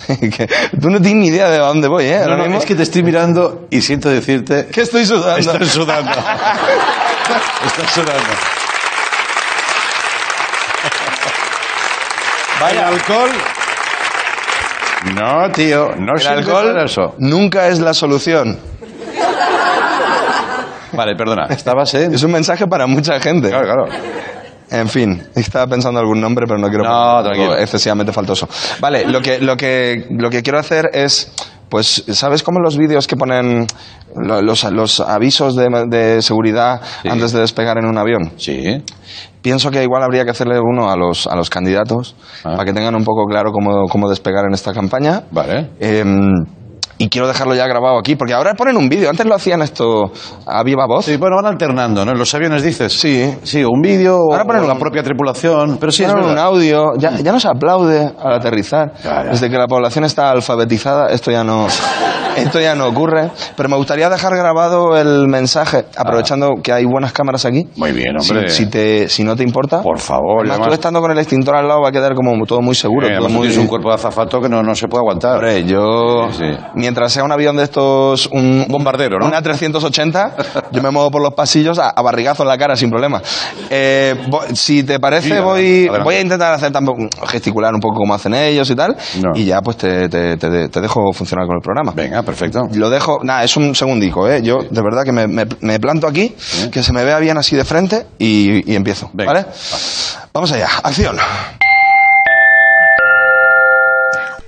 [0.06, 0.48] Que
[0.80, 2.22] tú no tienes ni idea de a dónde voy, ¿eh?
[2.26, 5.36] No, no, es que te estoy mirando y siento decirte que estoy sudando.
[5.38, 6.10] Estás sudando.
[7.66, 8.30] Estás sudando.
[12.60, 12.88] Vaya.
[12.88, 13.30] ¿El alcohol?
[15.14, 17.14] No, tío, no El alcohol eso.
[17.18, 18.58] nunca es la solución.
[20.92, 21.46] Vale, perdona.
[21.46, 22.14] Estabas en...
[22.14, 23.48] Es un mensaje para mucha gente.
[23.48, 23.84] Claro, claro.
[24.70, 27.56] En fin, estaba pensando algún nombre, pero no quiero No, tranquilo.
[27.56, 28.48] excesivamente faltoso.
[28.80, 31.32] Vale, lo que, lo que, lo que quiero hacer es,
[31.70, 33.66] pues, ¿sabes cómo los vídeos que ponen
[34.16, 37.08] lo- los, los avisos de, de seguridad Sí.
[37.08, 38.32] antes de despegar en un avión?
[38.36, 38.82] Sí.
[39.40, 42.52] Pienso que igual habría que hacerle uno a los, a los candidatos Ah.
[42.56, 45.22] para que tengan un poco claro cómo, cómo despegar en esta campaña.
[45.30, 45.70] Vale.
[45.80, 46.32] Em,
[47.02, 49.08] y quiero dejarlo ya grabado aquí, porque ahora ponen un vídeo.
[49.08, 50.12] Antes lo hacían esto
[50.46, 51.06] a viva voz.
[51.06, 52.12] Sí, bueno, van alternando, ¿no?
[52.12, 52.92] En los aviones dices.
[52.92, 53.34] Sí.
[53.42, 55.78] Sí, un vídeo Ahora ponen o la un- propia tripulación.
[55.78, 56.44] Pero sí, es Ponen un verdad.
[56.44, 58.92] audio, ya, ya no se aplaude al aterrizar.
[59.00, 59.30] Claro.
[59.30, 61.66] Desde que la población está alfabetizada, esto ya no,
[62.36, 63.30] esto ya no ocurre.
[63.56, 67.66] Pero me gustaría dejar grabado el mensaje, aprovechando que hay buenas cámaras aquí.
[67.76, 68.50] Muy bien, Si, hombre.
[68.50, 69.80] si te, si no te importa.
[69.82, 72.60] Por favor, Además, tú estando con el extintor al lado va a quedar como todo
[72.60, 73.06] muy seguro.
[73.08, 73.40] Eh, todo muy...
[73.48, 75.36] tienes un cuerpo de azafato que no, no se puede aguantar.
[75.36, 76.58] Hombre, yo, Sí, sí.
[76.90, 79.26] Mientras sea un avión de estos, un bombardero, ¿no?
[79.26, 80.34] Una 380,
[80.72, 83.22] yo me muevo por los pasillos a, a barrigazo en la cara sin problema.
[83.70, 84.16] Eh,
[84.54, 86.02] si te parece, Sí, voy, adelante.
[86.04, 89.30] voy a intentar hacer tampoco, gesticular un poco como hacen ellos y tal, No.
[89.36, 91.92] y ya pues te, te- te- te dejo funcionar con el programa.
[91.94, 92.62] Venga, perfecto.
[92.74, 94.42] Lo dejo, nada, es un segundico, ¿eh?
[94.42, 96.34] Yo, de verdad, que me, me- me planto aquí,
[96.72, 99.32] que se me vea bien así de frente y, y empiezo, Venga.
[99.32, 99.46] ¿vale?
[100.34, 101.16] Vamos allá, acción.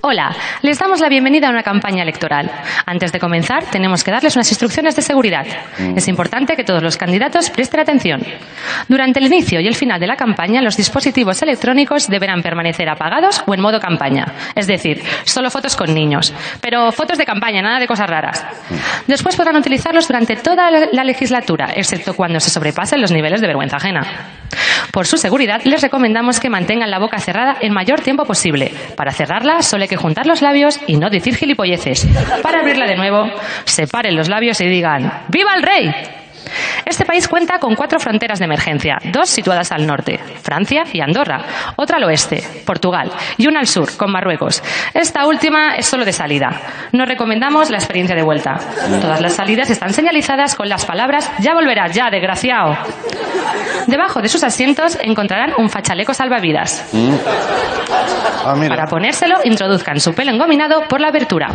[0.05, 2.51] Hola, les damos la bienvenida a una campaña electoral.
[2.85, 5.45] Antes de comenzar, tenemos que darles unas instrucciones de seguridad.
[5.95, 8.21] Es importante que todos los candidatos presten atención.
[8.89, 13.41] Durante el inicio y el final de la campaña, los dispositivos electrónicos deberán permanecer apagados
[13.47, 14.25] o en modo campaña.
[14.55, 16.33] Es decir, solo fotos con niños.
[16.59, 18.45] Pero fotos de campaña, nada de cosas raras.
[19.07, 23.47] Después podrán utilizarlos durante toda la la legislatura, excepto cuando se sobrepasen los niveles de
[23.47, 24.01] vergüenza ajena.
[24.91, 28.71] Por su seguridad, les recomendamos que mantengan la boca cerrada el mayor tiempo posible.
[28.95, 32.07] Para cerrarla, solo hay que juntar los labios y no decir gilipolleces.
[32.41, 33.29] Para abrirla de nuevo,
[33.65, 36.22] separen los labios y digan ¡Viva el rey!
[36.85, 41.43] Este país cuenta con cuatro fronteras de emergencia, dos situadas al norte, Francia y Andorra,
[41.75, 44.61] otra al oeste, Portugal, y una al sur, con Marruecos.
[44.93, 46.49] Esta última es solo de salida.
[46.91, 48.55] No recomendamos la experiencia de vuelta.
[49.01, 52.77] Todas las salidas están señalizadas con las palabras Ya volverás, ya, desgraciado.
[53.87, 56.89] Debajo de sus asientos encontrarán un fachaleco salvavidas.
[58.45, 58.75] Ah, mira.
[58.75, 61.47] Para ponérselo, introduzcan su pelo engominado por la abertura.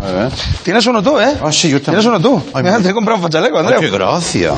[0.00, 0.32] A ver.
[0.62, 1.34] Tienes uno tú, ¿eh?
[1.42, 2.08] Ah, sí, yo Tienes también.
[2.08, 2.50] uno tú.
[2.54, 3.80] Ay, Mira, te he comprado un fachaleco, Andreu.
[3.80, 4.52] Qué gracia.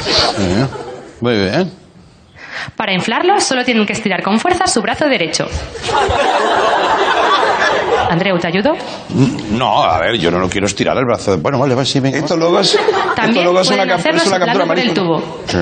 [1.20, 1.72] Muy bien.
[2.76, 5.46] Para inflarlo, solo tienen que estirar con fuerza su brazo derecho.
[8.10, 8.72] Andreu, ¿te ayudo?
[9.50, 11.38] No, a ver, yo no lo quiero estirar el brazo.
[11.38, 12.18] Bueno, vale, vale, sí, venga.
[12.18, 12.84] Esto luego es, esto
[13.16, 14.94] También luego es una, cap- es una captura el marítima.
[14.94, 15.40] tubo.
[15.46, 15.58] Sí.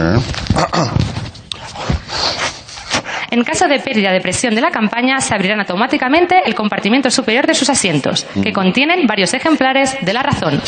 [3.34, 7.48] En caso de pérdida de presión de la campaña, se abrirán automáticamente el compartimento superior
[7.48, 10.62] de sus asientos, que contienen varios ejemplares de la razón.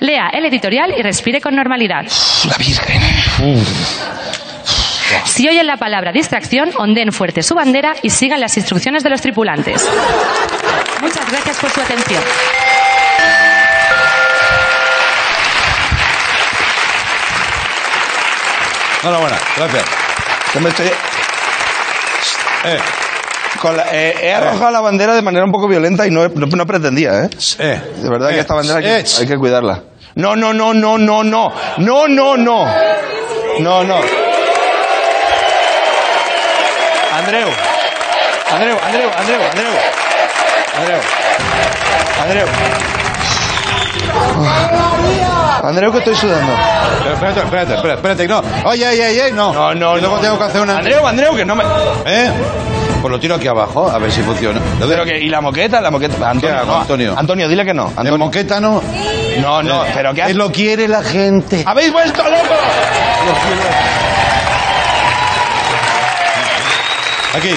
[0.00, 2.04] Lea el editorial y respire con normalidad.
[2.48, 3.00] La Virgen.
[5.24, 9.20] Si oyen la palabra distracción, ondeen fuerte su bandera y sigan las instrucciones de los
[9.20, 9.88] tripulantes.
[11.00, 12.24] Muchas gracias por su atención.
[19.06, 19.84] Enhorabuena, gracias.
[20.52, 20.90] Yo me estoy-
[22.64, 22.78] Eh,
[23.60, 26.46] con la- eh, he arrojado la bandera de manera un poco violenta y no, no,
[26.46, 27.30] no pretendía, ¿eh?
[27.60, 27.80] eh.
[27.98, 29.82] De verdad que eh, esta bandera hay que, eh, hay que cuidarla.
[30.16, 31.52] No, no, no, no, no, no.
[31.76, 32.66] No, no, no.
[33.60, 33.96] No, no.
[37.16, 37.48] Andreu.
[38.50, 39.72] Andreu, Andreu, Andreu, Andreu.
[40.78, 41.00] Andreu.
[42.22, 42.46] Andreu.
[44.58, 45.35] Andreu,
[45.74, 46.52] que estoy sudando.
[47.02, 48.42] Pero Espérate, espérate, espérate, espérate, no.
[48.68, 49.52] Oye, oye, oye, no.
[49.52, 50.22] No, no, Que luego no.
[50.22, 50.78] tengo que hacer una...
[50.78, 51.64] Andreu, Andreu, que no me.
[52.06, 52.30] ¿Eh?
[53.00, 54.60] Pues lo tiro aquí abajo, a ver si funciona.
[54.80, 55.80] Lo de- Pero que, ¿Y la moqueta?
[55.80, 56.30] La moqueta.
[56.30, 56.80] Antonio, hago, no.
[56.80, 57.14] Antonio?
[57.16, 57.84] Antonio, dile que no.
[57.84, 58.18] ¿De Antonio.
[58.18, 58.82] moqueta no?
[59.40, 61.62] No, no, pero ¿qué Que lo quiere la gente.
[61.66, 62.54] ¡Habéis vuelto loco!
[67.34, 67.50] Aquí.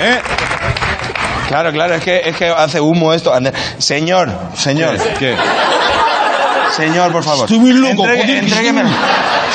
[0.00, 0.20] ¿Eh?
[1.48, 3.32] Claro, claro, es que, es que hace humo esto.
[3.78, 5.36] Señor, señor, ¿Qué?
[6.76, 7.44] Señor, por favor.
[7.44, 8.82] Estoy muy loco, Entregue- entrégueme.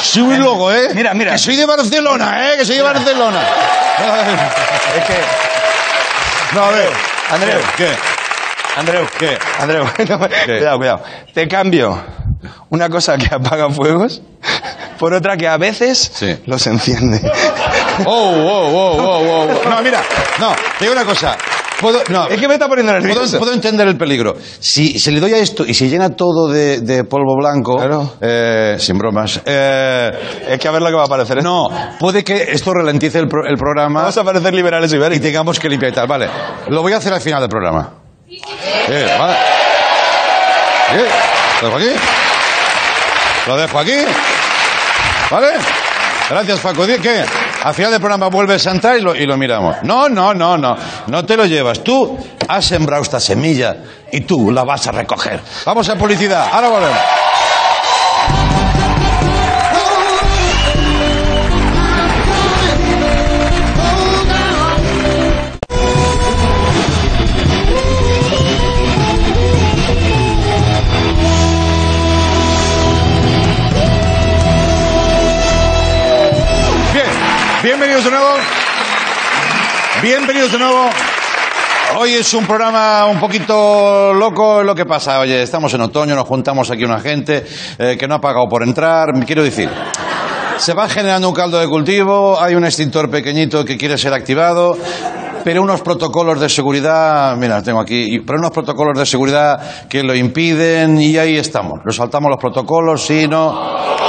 [0.02, 0.90] Soy muy loco, ¿eh?
[0.94, 1.34] Mira, mira.
[1.34, 2.58] Que soy de Barcelona, ¿eh?
[2.58, 3.42] Que soy de Barcelona.
[4.98, 5.16] Es que.
[6.56, 6.90] No, a ver.
[7.32, 7.90] Andreu, ¿Qué?
[8.78, 9.38] Andreu, ¿Qué?
[9.60, 11.04] Andreu, no, cuidado, cuidado.
[11.34, 12.02] Te cambio
[12.70, 14.22] una cosa que apaga fuegos
[14.98, 16.38] por otra que a veces Sí.
[16.46, 17.20] los enciende.
[18.06, 19.70] Oh, oh, oh, oh, oh.
[19.70, 20.02] No, mira.
[20.40, 21.38] No, te digo una cosa.
[21.80, 23.40] Puedo, no, Es que me está poniendo puedo, nervioso.
[23.40, 24.36] puedo entender el peligro.
[24.60, 28.14] Si, si le doy a esto y se llena todo de, de polvo blanco, Claro.
[28.20, 30.12] eh, sin bromas, eh,
[30.50, 31.42] Es que a ver lo que va a aparecer.
[31.42, 31.70] no,
[32.00, 35.24] puede que esto ralentice el, pro- el programa Vamos a parecer liberales y ibéricos.
[35.24, 36.08] tengamos que limpiar y tal.
[36.08, 36.28] Vale,
[36.68, 37.92] lo voy a hacer al final del programa.
[38.30, 39.36] Eh, vale.
[41.62, 42.00] ¿Lo dejo aquí?
[43.48, 43.98] ¿Lo dejo aquí?
[45.32, 45.48] ¿Vale?
[46.30, 46.86] Gracias, Paco.
[46.86, 47.24] ¿Qué?
[47.64, 49.78] Al final del programa vuelves a entrar y lo, y lo miramos.
[49.84, 50.78] No, no, no, no.
[51.08, 51.84] No te lo llevas.
[51.84, 53.76] Tú has sembrado esta semilla
[54.12, 55.42] y tú la vas a recoger.
[55.66, 56.48] Vamos a publicidad.
[56.52, 57.00] Ahora volvemos.
[78.00, 78.44] Bienvenidos de nuevo.
[80.02, 80.90] Bienvenidos de nuevo.
[81.98, 85.20] Hoy es un programa un poquito loco lo que pasa.
[85.20, 87.46] Oye, estamos en otoño, nos juntamos aquí una gente
[87.78, 89.08] eh, que no ha pagado por entrar.
[89.26, 89.70] Quiero decir,
[90.58, 94.78] se va generando un caldo de cultivo, hay un extintor pequeñito que quiere ser activado,
[95.44, 100.16] pero unos protocolos de seguridad, mira, tengo aquí, pero unos protocolos de seguridad que lo
[100.16, 101.80] impiden y ahí estamos.
[101.84, 104.09] Nos saltamos los protocolos, sí, no.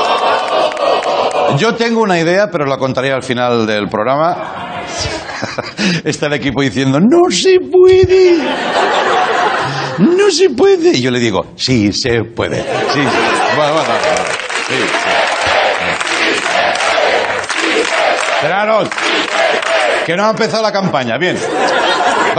[1.59, 4.83] Yo tengo una idea, pero la contaré al final del programa.
[6.05, 8.39] Está el equipo diciendo, no se puede.
[9.99, 10.91] No se puede.
[10.97, 12.57] Y yo le digo, sí, se puede.
[12.57, 13.09] Sí, sí.
[13.57, 14.25] Bueno, bueno, bueno.
[14.69, 15.11] Sí, sí.
[18.37, 18.89] Esperaros,
[20.07, 21.19] que no ha empezado la campaña.
[21.19, 21.37] Bien.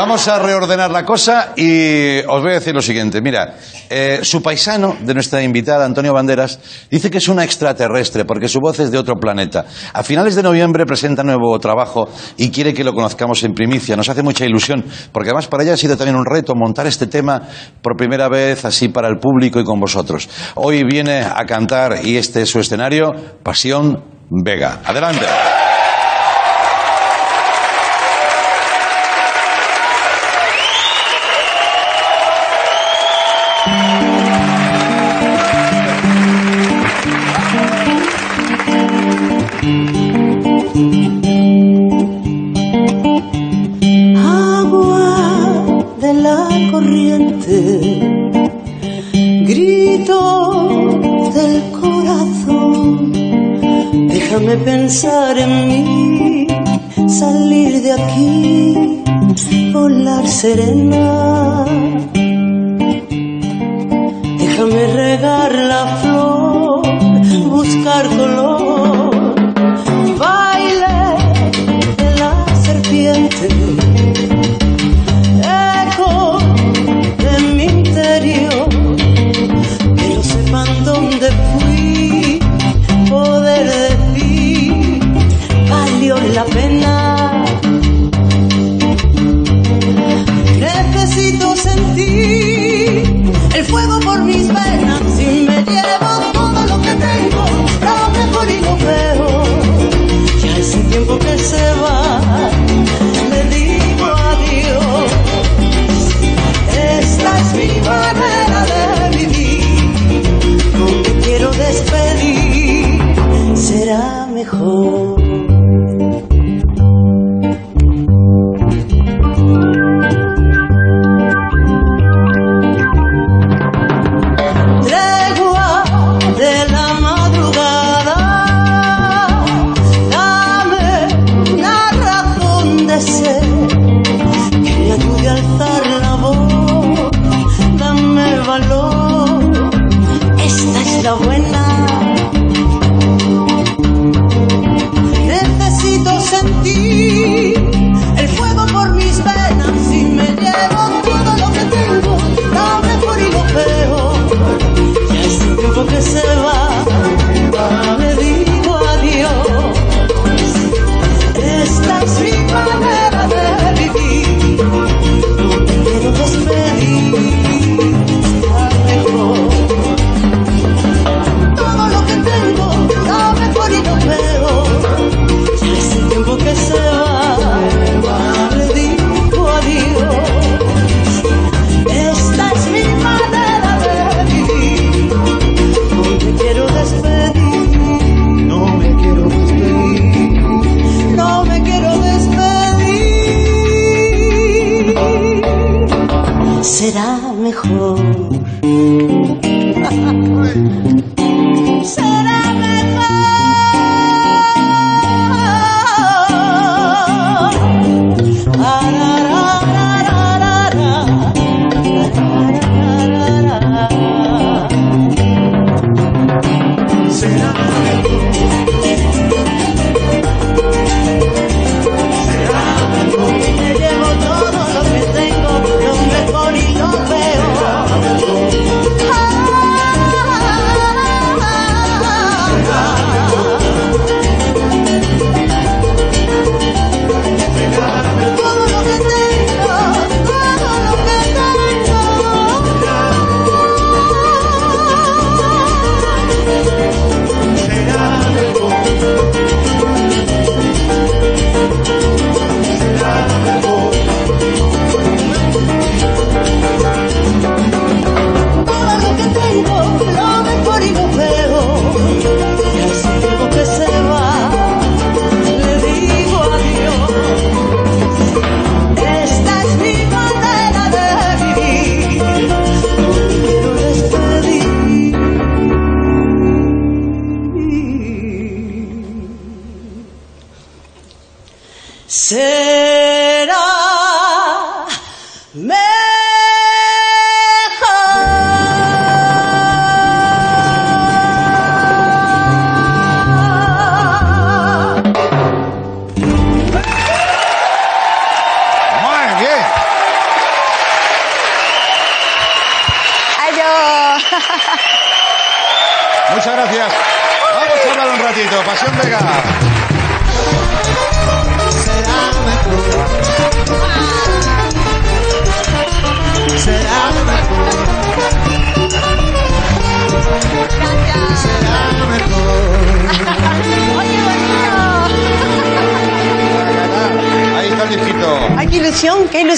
[0.02, 3.22] Vamos a reordenar la cosa y os voy a decir lo siguiente.
[3.22, 8.48] Mira, eh, su paisano de nuestra invitada, Antonio Banderas, dice que es una extraterrestre porque
[8.48, 9.64] su voz es de otro planeta.
[9.94, 13.96] A finales de noviembre presenta nuevo trabajo y quiere que lo conozcamos en primicia.
[13.96, 17.06] Nos hace mucha ilusión porque además para ella ha sido también un reto montar este
[17.06, 17.40] tema
[17.84, 20.28] por primera vez así para el público y con vosotros.
[20.56, 23.12] Hoy viene a cantar y este es su escenario,
[23.44, 24.80] Pasión Vega.
[24.84, 25.28] Adelante.
[54.64, 56.48] Pensar en mí,
[57.08, 59.04] salir de aquí,
[59.74, 61.91] volar serena.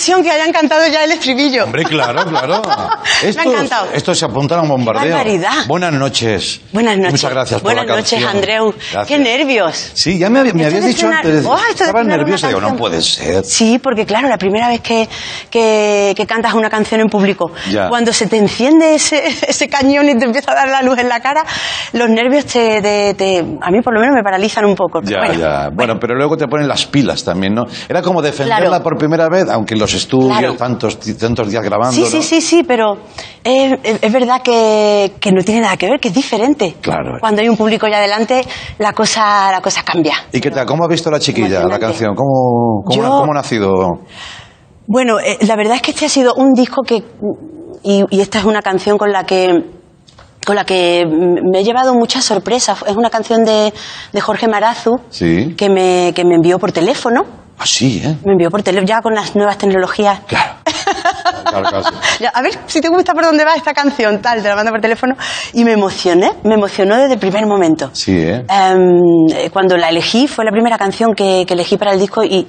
[0.06, 1.64] Que hayan cantado ya el estribillo.
[1.64, 2.62] Hombre, claro, claro.
[3.24, 3.88] Me ha Estos, encantado.
[3.94, 5.12] estos se apuntan a un bombardeo.
[5.16, 5.66] barbaridad.
[5.68, 6.62] Buenas noches.
[6.72, 7.12] Buenas noches.
[7.14, 8.36] Muchas gracias por Buenas la noches, canción.
[8.36, 8.72] Andreu.
[8.74, 9.08] Gracias.
[9.08, 9.92] Qué nervios.
[9.94, 11.46] Sí, ya me, había- me habías dicho antes.
[11.46, 12.48] Oh, Estabas nerviosa.
[12.50, 13.44] Digo, no puede ser.
[13.46, 15.08] Sí, porque claro, la primera vez que,
[15.50, 17.88] que, que cantas una canción en público, Ya.
[17.90, 21.08] cuando se te enciende ese, ese cañón y te empieza a dar la luz en
[21.10, 21.46] la cara,
[21.94, 25.02] los nervios te, te- te- a mí por lo menos me paralizan un poco.
[25.02, 25.70] Ya, Bueno, ya.
[25.74, 27.64] Bueno, pero luego te ponen las pilas también, ¿no?
[27.88, 28.84] Era como defenderla Claro.
[28.84, 30.54] por primera vez, aunque en estudios, Claro.
[30.56, 31.94] tantos, tantos días grabando.
[31.94, 32.08] Sí, ¿no?
[32.08, 32.98] sí, sí, sí, pero
[33.44, 36.76] es, verdad que, que no tiene nada que ver, que es diferente.
[36.82, 37.18] Claro.
[37.20, 38.42] Cuando hay un público ya delante,
[38.80, 40.16] la cosa, la cosa cambia.
[40.32, 40.66] ¿Y qué tal?
[40.66, 42.16] ¿Cómo ha visto la chiquilla la canción?
[42.16, 43.74] ¿Cómo, cómo, Yo- cómo ha nacido?
[44.88, 47.04] Bueno, eh, la verdad es que este ha sido un disco que
[47.84, 49.64] y, y esta es una canción con la que
[50.46, 52.84] con la que me he llevado muchas sorpresas.
[52.86, 53.74] Es una canción de,
[54.12, 55.54] de Jorge Marazu Sí.
[55.56, 57.24] que me, que me envió por teléfono.
[57.64, 58.18] Ah, sí, ¿eh?
[58.26, 60.20] Me envió por teléfono, ya con las nuevas tecnologías.
[60.28, 60.56] Claro,
[62.34, 64.82] A ver si te gusta por dónde va esta canción, tal, te la manda por
[64.82, 65.16] teléfono.
[65.54, 67.90] Y me emocioné, me emocionó desde el primer momento.
[67.94, 68.46] Sí, ¿eh?
[68.50, 72.46] Em, cuando la elegí, fue la primera canción que, que elegí para el disco y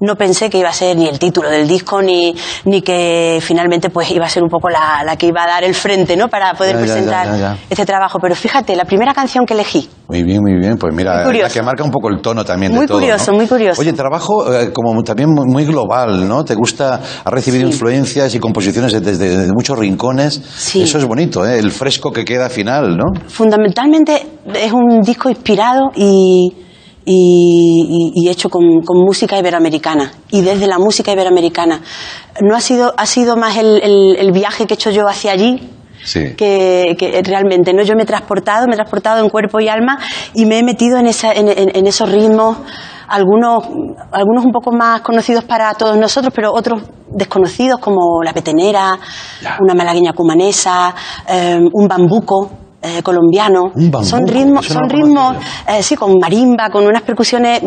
[0.00, 2.34] no pensé que iba a ser ni el título del disco ni,
[2.64, 5.64] ni que finalmente pues iba a ser un poco la, la que iba a dar
[5.64, 6.28] el frente ¿no?
[6.28, 7.58] para poder Ya, presentar ya, ya.
[7.70, 8.18] este trabajo.
[8.20, 10.76] Pero fíjate, la primera canción que elegí, Muy bien, muy bien.
[10.76, 12.98] Pues mira, la que marca un poco el tono también Muy de todo.
[12.98, 13.38] curioso, ¿no?
[13.38, 13.80] muy curioso.
[13.80, 16.44] Oye, trabajo eh, como también muy, muy global, ¿no?
[16.44, 20.40] Te gusta, has recibido influencias y composiciones desde, desde muchos rincones.
[20.56, 20.82] Sí.
[20.82, 21.58] Eso es bonito, ¿eh?
[21.58, 23.04] El fresco que queda final, ¿no?
[23.28, 26.52] fundamentalmente es un disco inspirado y,
[27.06, 30.10] y- y- hecho con, con música iberoamericana.
[30.30, 31.80] Y desde la música iberoamericana.
[32.42, 35.32] No ha sido, ha sido más el, el- el viaje que he hecho yo hacia
[35.32, 35.70] allí
[36.04, 36.34] Sí.
[36.36, 39.98] que, que realmente no yo me he transportado me he transportado en cuerpo y alma
[40.34, 42.58] y me he metido en, esa, en, en- en esos ritmos
[43.08, 43.64] algunos
[44.12, 48.96] algunos un poco más conocidos para todos nosotros pero otros desconocidos como la petenera
[49.60, 50.94] una malagueña cumanesa
[51.28, 52.50] eh, un bambuco
[52.82, 53.72] eh, colombiano.
[54.04, 54.28] Son no
[54.74, 55.36] son ritmos
[55.68, 57.62] eh, sí con marimba con unas percusiones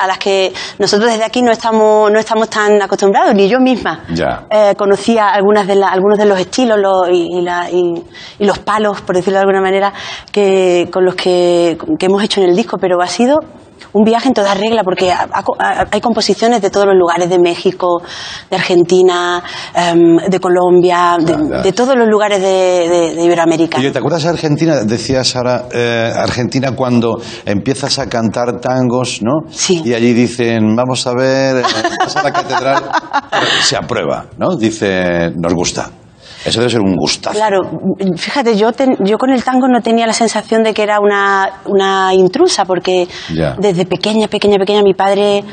[0.00, 4.00] a las que nosotros desde aquí no estamos no estamos tan acostumbrados ni yo misma.
[4.12, 4.46] Ya.
[4.50, 8.02] eh, conocía algunas de la- algunos de los estilos los- y, y la- y-
[8.38, 9.92] y los palos, por decirlo de alguna manera,
[10.32, 13.38] que, con los que, que hemos hecho en el disco, pero ha sido
[13.94, 17.28] un viaje en toda regla, porque ha- ha- ha- hay composiciones de todos los lugares,
[17.30, 18.02] de México,
[18.50, 19.42] de Argentina,
[19.74, 23.78] em, de Colombia, de, todos los lugares de, de- de Iberoamérica.
[23.78, 24.82] Oye, ¿te acuerdas de Argentina?
[24.84, 29.48] Decías ahora, eh, Argentina cuando empiezas a cantar tangos, ¿no?
[29.50, 29.80] Sí.
[29.84, 31.62] Y allí dicen, vamos a ver, eh,
[31.98, 32.82] vas a la catedral,
[33.62, 34.56] se aprueba, ¿no?
[34.56, 35.88] Dice, nos gusta.
[36.44, 37.34] Eso debe ser un gustazo.
[37.36, 37.60] Claro,
[38.16, 41.60] fíjate, yo, ten- yo con el tango no tenía la sensación de que era una,
[41.66, 43.54] una intrusa, porque Ya.
[43.58, 45.44] desde pequeña, pequeña, pequeña, mi padre, eh,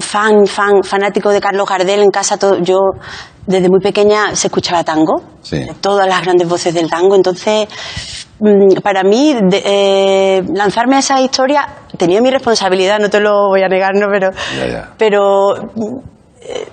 [0.00, 2.78] fan, fan, fanático de Carlos Gardel en casa, todo, yo
[3.46, 5.64] desde muy pequeña se escuchaba tango, Sí.
[5.80, 7.66] todas las grandes voces del tango, entonces
[8.40, 11.66] mm, para mí de- eh, lanzarme a esa historia
[11.96, 14.06] tenía mi responsabilidad, no te lo voy a negar, ¿no?
[14.12, 14.88] Pero, Ya, ya.
[14.98, 15.56] pero
[16.42, 16.68] eh,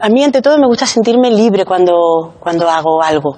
[0.00, 3.36] a mí ante todo me gusta sentirme libre cuando, cuando hago algo.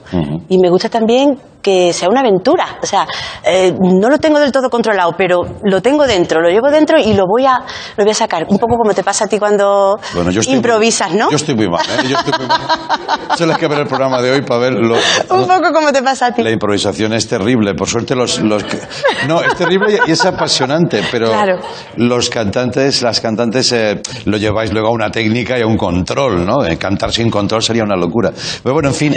[0.48, 2.78] Y me gusta también que sea una aventura.
[2.82, 3.06] O sea,
[3.44, 7.14] eh, no lo tengo del todo controlado, pero lo tengo dentro, lo llevo dentro y
[7.14, 7.58] lo voy a,
[7.96, 8.44] lo voy a sacar.
[8.48, 11.30] Un poco como te pasa a ti cuando Bueno, yo estoy improvisas, muy- ¿no?
[11.30, 12.08] Yo estoy muy mal, ¿eh?
[12.08, 12.60] Yo estoy muy mal.
[13.38, 14.96] Solo hay que ver el programa de hoy para ver lo-
[15.30, 16.42] Un poco como te pasa a ti.
[16.42, 21.58] La improvisación es terrible, por suerte los, no es terrible y es apasionante, pero Claro.
[21.96, 26.44] los cantantes, las cantantes eh, lo lleváis luego a una técnica y a un control,
[26.44, 26.64] ¿no?
[26.64, 28.32] Eh, cantar sin control sería una locura.
[28.62, 29.14] Pero bueno, en fin,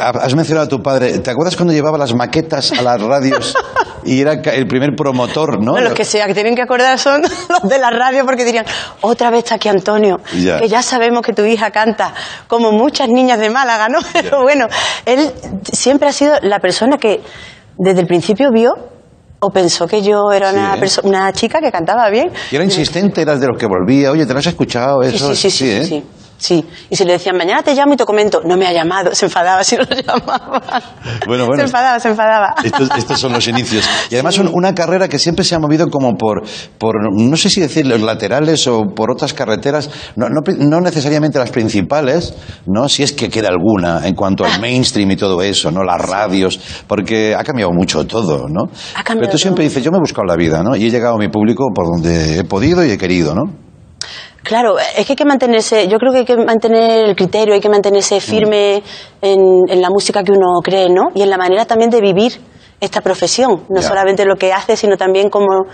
[0.00, 1.18] has mencionado a tu padre.
[1.18, 3.54] ¿Te acuerdas cuando llevaba las maquetas a las radios
[4.04, 5.72] y era el primer promotor, no?
[5.72, 8.64] No, los que que tienen que acordar son los de la radio porque dirían,
[9.00, 10.58] otra vez está aquí Antonio, Ya.
[10.60, 12.14] que ya sabemos que tu hija canta,
[12.46, 13.98] como muchas niñas de Málaga, ¿no?
[14.12, 14.66] Pero bueno,
[15.04, 15.30] él
[15.72, 17.20] siempre ha sido la persona que
[17.78, 18.72] desde el principio vio
[19.40, 20.90] o pensó que yo era Sí, una, ¿eh?
[21.02, 22.30] una chica que cantaba bien.
[22.50, 24.10] Y era insistente, eras de los que volvía.
[24.10, 25.02] Oye, ¿te lo has escuchado?
[25.02, 25.84] Sí, Eso, sí, sí, sí, ¿eh?
[25.84, 26.04] sí,
[26.38, 26.64] sí.
[26.90, 29.26] Y si le decían, mañana te llamo y te comento, no me ha llamado, se
[29.26, 30.82] enfadaba si no lo llamaba.
[31.26, 31.56] Bueno, bueno.
[31.56, 32.54] Se enfadaba, se enfadaba.
[32.62, 33.88] Estos, estos son los inicios.
[34.10, 36.42] Y además son una carrera que siempre se ha movido como por,
[36.78, 41.38] por no sé si decir los laterales o por otras carreteras, no, no, no necesariamente
[41.38, 42.34] las principales,
[42.66, 42.88] ¿no?
[42.88, 45.82] Si es que queda alguna en cuanto al mainstream y todo eso, ¿no?
[45.82, 48.64] Las radios, porque ha cambiado mucho todo, ¿no?
[48.94, 50.76] Ha cambiado Pero tú siempre dices, yo me he buscado la vida, ¿no?
[50.76, 53.65] Y he llegado a mi público por donde he podido y he querido, ¿no?
[54.46, 57.60] Claro, es que hay que mantenerse, yo creo que hay que mantener el criterio, hay
[57.60, 58.80] que mantenerse firme
[59.20, 61.08] en, en la música que uno cree, ¿no?
[61.16, 62.40] Y en la manera también de vivir
[62.80, 65.66] esta profesión, no solamente lo que haces, sino también cómo,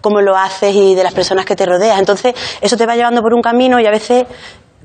[0.00, 1.98] cómo lo haces y de las personas que te rodeas.
[1.98, 4.26] Entonces, eso te va llevando por un camino y a veces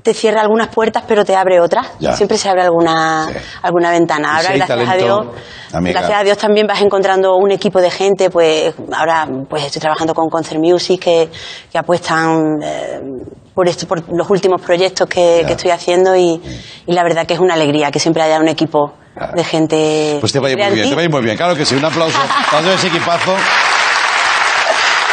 [0.06, 1.88] te cierra algunas puertas, pero te abre otras.
[1.98, 2.12] Ya.
[2.12, 3.34] Siempre se abre alguna, Sí.
[3.62, 4.36] alguna ventana.
[4.36, 5.26] Ahora, si gracias a Dios,
[5.72, 5.98] amiga.
[5.98, 10.14] gracias a Dios también vas encontrando un equipo de gente, pues ahora pues estoy trabajando
[10.14, 11.28] con Concert Music que,
[11.72, 13.00] que apuestan eh,
[13.52, 16.40] por esto, por los últimos proyectos que, estoy haciendo y,
[16.86, 18.92] y la verdad que es una alegría que siempre haya un equipo
[19.34, 20.18] de gente.
[20.20, 21.36] Pues te va a ir muy bien, te va a ir muy bien.
[21.36, 22.16] Claro que sí, un aplauso
[22.52, 23.34] todo ese equipazo.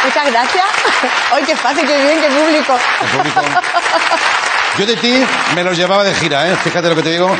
[0.04, 0.64] Muchas gracias.
[1.32, 2.76] ¡Ay, qué fácil, qué bien, qué público!
[3.00, 3.40] El público.
[4.78, 5.12] Yo de ti
[5.54, 6.56] me los llevaba de gira, ¿eh?
[6.56, 7.30] Fíjate lo que te digo.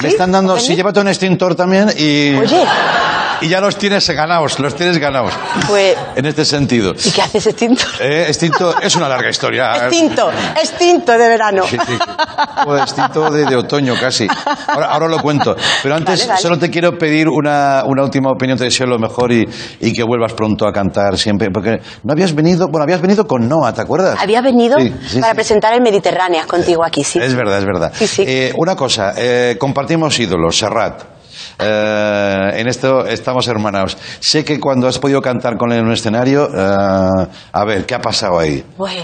[0.00, 2.34] Me están dando, sí, llévate un extintor también y...
[2.34, 2.64] Oye,
[3.40, 5.32] y ya los tienes ganados, los tienes ganados.
[5.68, 6.92] Pues, En este sentido.
[7.04, 7.84] ¿y qué haces extinto?
[8.00, 9.72] Eh, extinto es una larga historia.
[9.76, 10.30] Extinto,
[10.60, 11.64] extinto de verano.
[11.66, 11.98] Sí, sí.
[12.66, 14.26] O extinto de, de otoño casi.
[14.66, 15.56] Ahora, ahora lo cuento.
[15.82, 16.40] Pero antes Vale, vale.
[16.42, 18.58] solo te quiero pedir una, una última opinión.
[18.58, 19.48] Te deseo lo mejor y,
[19.80, 21.48] y que vuelvas pronto a cantar siempre.
[21.52, 24.18] Porque no habías venido, bueno, habías venido con Noah, ¿te acuerdas?
[24.20, 27.18] Había venido Sí, para presentar el Mediterránea contigo aquí, sí.
[27.20, 27.92] Es verdad, es verdad.
[27.94, 28.24] Sí, sí.
[28.26, 31.02] Eh, una cosa, eh, compartimos ídolos, Serrat.
[31.58, 33.96] Eh, en esto estamos hermanados.
[34.20, 37.94] Sé que cuando has podido cantar con él en un escenario, eh, a ver, ¿qué
[37.94, 38.64] ha pasado ahí?
[38.76, 38.96] Pues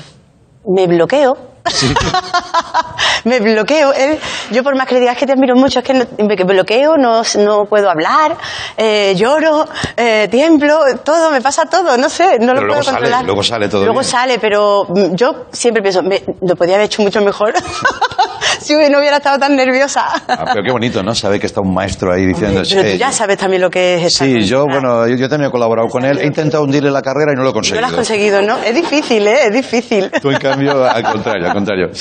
[0.66, 1.36] me bloqueo.
[3.24, 3.92] me bloqueo.
[3.92, 4.18] Él-
[4.52, 6.44] yo por más que le digas que te admiro mucho, es que no- me que
[6.44, 8.36] bloqueo, no, no puedo hablar,
[8.76, 9.66] eh, lloro,
[9.96, 13.24] eh, tiemblo, todo, me pasa todo, no sé, no Pero lo luego puedo sale, controlar.
[13.24, 14.10] luego sale todo Luego bien.
[14.10, 17.52] sale, pero mm, yo siempre pienso, me- lo podía haber hecho mucho mejor
[18.60, 20.04] si no hubiera estado tan nerviosa.
[20.28, 21.14] Ah, pero qué bonito, ¿no?
[21.14, 22.62] Sabe que está un maestro ahí diciendo...
[22.68, 25.48] Pero tú "Eh, ya sabes también lo que es Sí, yo, bueno, yo, yo también
[25.48, 26.18] he colaborado con él.
[26.18, 27.86] He intentado hundirle la carrera y no lo he No lo conseguido.
[27.86, 28.58] has conseguido, ¿no?
[28.58, 29.36] Es difícil, ¿eh?
[29.46, 30.10] Es difícil.
[30.20, 31.86] Tú, en cambio, al contrario, al contrario.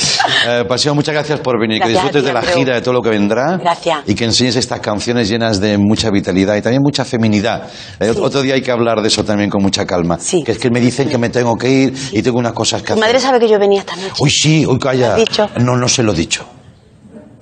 [0.47, 1.79] Eh, Pasión, muchas gracias por venir.
[1.79, 2.55] Gracias que disfrutes ti, de la Andreu.
[2.57, 3.57] gira, de todo lo que vendrá.
[3.57, 3.99] Gracias.
[4.05, 7.63] Y que enseñes estas canciones llenas de mucha vitalidad y también mucha feminidad.
[7.99, 10.17] Eh, Otro día hay que hablar de eso también con mucha calma.
[10.45, 12.87] Que es que me dicen que me tengo que ir y tengo unas cosas que
[12.87, 13.03] Tu hacer.
[13.03, 14.13] madre sabe que yo venía esta noche.
[14.19, 15.07] Uy, sí, uy, calla.
[15.07, 15.49] ¿Lo has dicho?
[15.59, 16.44] No, no se lo he dicho.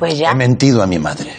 [0.03, 0.31] Pues ya.
[0.31, 1.31] He mentido a mi madre.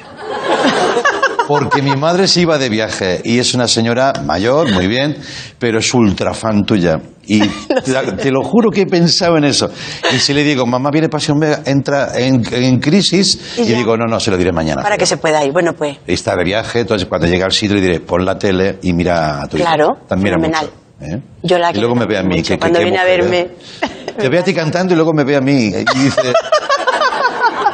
[1.47, 5.15] Porque mi madre se iba de viaje y es una señora mayor, muy bien,
[5.59, 6.99] pero es ultra fan tuya.
[7.27, 7.41] Y
[7.85, 9.69] te, te lo juro que he pensado en eso.
[10.11, 13.95] Y si le digo, mamá viene Pasión Vega, entra en, en crisis, Y y, digo,
[13.99, 14.83] no, no, se lo diré mañana.
[14.83, 15.53] Para que se pueda ir.
[15.53, 15.99] Bueno, pues.
[16.07, 19.43] Está de viaje, entonces cuando llegue al sitio le diré, pon la tele y mira
[19.43, 19.67] a tu hija.
[19.67, 20.71] Claro, También fenomenal.
[21.01, 21.15] mucho.
[21.17, 21.21] ¿eh?
[21.43, 22.37] Yo la y luego me ve a mí.
[22.37, 22.43] mucho.
[22.43, 23.39] que- que- Cuando qué viene a mujer, verme.
[23.41, 24.15] ¿eh?
[24.17, 25.53] Te ve a ti cantando y luego me ve a mí.
[25.67, 26.23] Y dice,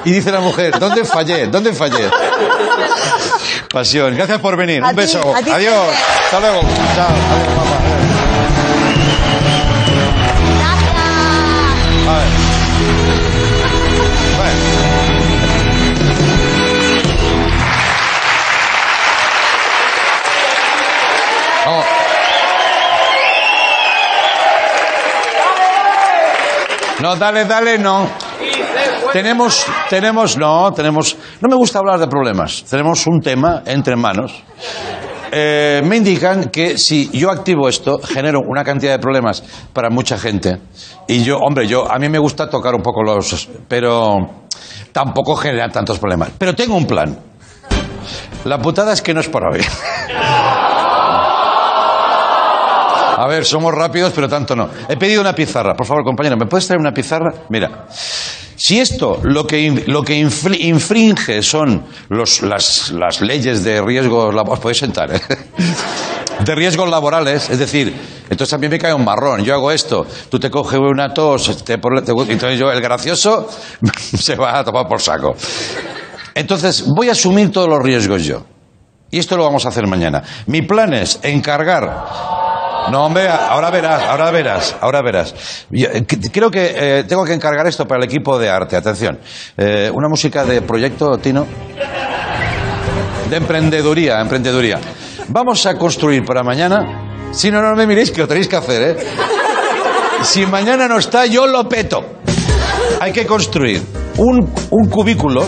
[0.04, 1.46] y dice la mujer, ¿dónde fallé?
[1.46, 2.10] ¿Dónde fallé?
[3.72, 4.82] Pasión, gracias por venir.
[4.82, 5.34] A Un ti, beso.
[5.44, 5.74] ti Adiós.
[6.24, 6.60] Hasta luego.
[6.94, 7.08] Chao.
[7.08, 7.76] Adiós, papá.
[12.08, 12.28] A ver.
[14.36, 15.70] Bueno.
[21.66, 21.84] Vamos.
[27.00, 28.29] No, dale, dale, no.
[29.12, 32.64] Tenemos, tenemos, no, tenemos, no me gusta hablar de problemas.
[32.64, 34.42] Tenemos un tema entre manos.
[35.32, 39.42] Eh, me indican que si yo activo esto, genero una cantidad de problemas
[39.72, 40.60] para mucha gente.
[41.08, 44.16] Y yo, hombre, yo, a mí me gusta tocar un poco los, pero
[44.92, 46.30] tampoco generar tantos problemas.
[46.38, 47.18] Pero tengo un plan.
[48.44, 49.60] La putada es que no es para hoy.
[53.16, 54.68] A ver, somos rápidos, pero tanto no.
[54.88, 55.74] He pedido una pizarra.
[55.74, 57.32] Por favor, compañero, ¿me puedes traer una pizarra?
[57.50, 57.86] Mira.
[58.62, 64.60] Si esto lo que, lo que infringe son los, las, las leyes de riesgos laborales,
[64.60, 65.20] podéis sentar, ¿eh?
[66.44, 67.90] de riesgos laborales, es decir,
[68.28, 71.78] entonces mí me cae un marrón, yo hago esto, tú te coges una tos, te,
[71.78, 73.48] te- entonces yo, el gracioso,
[74.18, 75.34] se va a tomar por saco.
[76.34, 78.44] Entonces voy a asumir todos los riesgos yo.
[79.10, 80.22] Y esto lo vamos a hacer mañana.
[80.46, 82.04] Mi plan es encargar
[82.90, 85.34] no, hombre, ahora verás, ahora verás, ahora verás.
[85.70, 88.76] Yo, eh, creo que eh, tengo que encargar esto para el equipo de arte.
[88.76, 89.18] Atención.
[89.56, 91.46] Eh, una música de proyecto, Tino.
[93.28, 94.78] De emprendeduría, emprendeduría.
[95.28, 97.28] Vamos a construir para mañana.
[97.32, 98.96] Si no, no me miréis que lo tenéis que hacer, ¿eh?
[100.22, 102.04] Si mañana no está, yo lo peto.
[103.00, 103.80] Hay que construir
[104.16, 105.46] un, un cubículo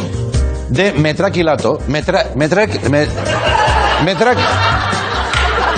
[0.68, 1.78] de metraquilato.
[1.88, 3.08] Metra, metrac- me-
[4.04, 4.38] metrac-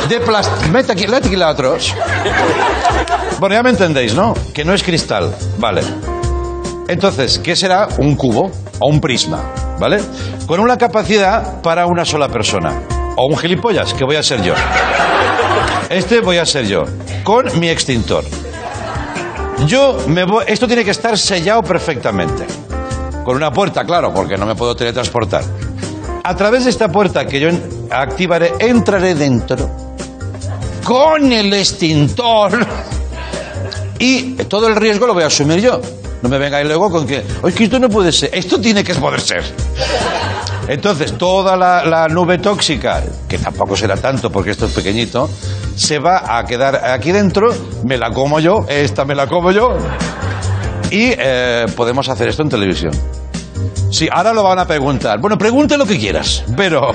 [0.08, 1.94] de plas- metaquilatros.
[3.38, 4.34] Bueno, ya me entendéis, ¿no?
[4.52, 5.34] Que no es cristal.
[5.58, 5.82] Vale.
[6.88, 7.88] Entonces, ¿qué será?
[7.98, 9.42] Un cubo o un prisma,
[9.78, 10.00] ¿vale?
[10.46, 12.72] Con una capacidad para una sola persona.
[13.16, 14.54] O un gilipollas, que voy a ser yo.
[15.88, 16.82] Este voy a ser yo.
[17.22, 18.24] Con mi extintor.
[19.66, 20.44] Yo me voy.
[20.46, 22.44] Esto tiene que estar sellado perfectamente.
[23.24, 25.42] Con una puerta, claro, porque no me puedo teletransportar.
[26.22, 27.48] A través de esta puerta que yo
[27.90, 29.83] activaré, entraré dentro
[30.84, 32.66] con el extintor
[33.98, 35.80] y todo el riesgo lo voy a asumir yo.
[36.22, 38.94] No me vengáis luego con que, oye, que esto no puede ser, esto tiene que
[38.94, 39.42] poder ser.
[40.68, 45.28] Entonces, toda la, nube tóxica, que tampoco será tanto porque esto es pequeñito,
[45.76, 47.52] se va a quedar aquí dentro,
[47.84, 49.76] me la como yo, esta me la como yo,
[50.90, 52.92] y eh, podemos hacer esto en televisión.
[53.94, 55.20] Sí, ahora lo van a preguntar.
[55.20, 56.90] Bueno, pregunte lo que quieras, pero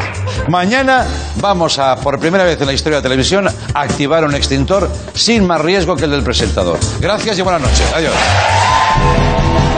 [0.49, 4.91] mañana vamos a, por primera vez en la historia de la televisión, activar un extintor
[5.13, 6.77] sin más riesgo que el del presentador.
[6.99, 7.93] Gracias y buenas noches.
[7.95, 9.68] Adiós.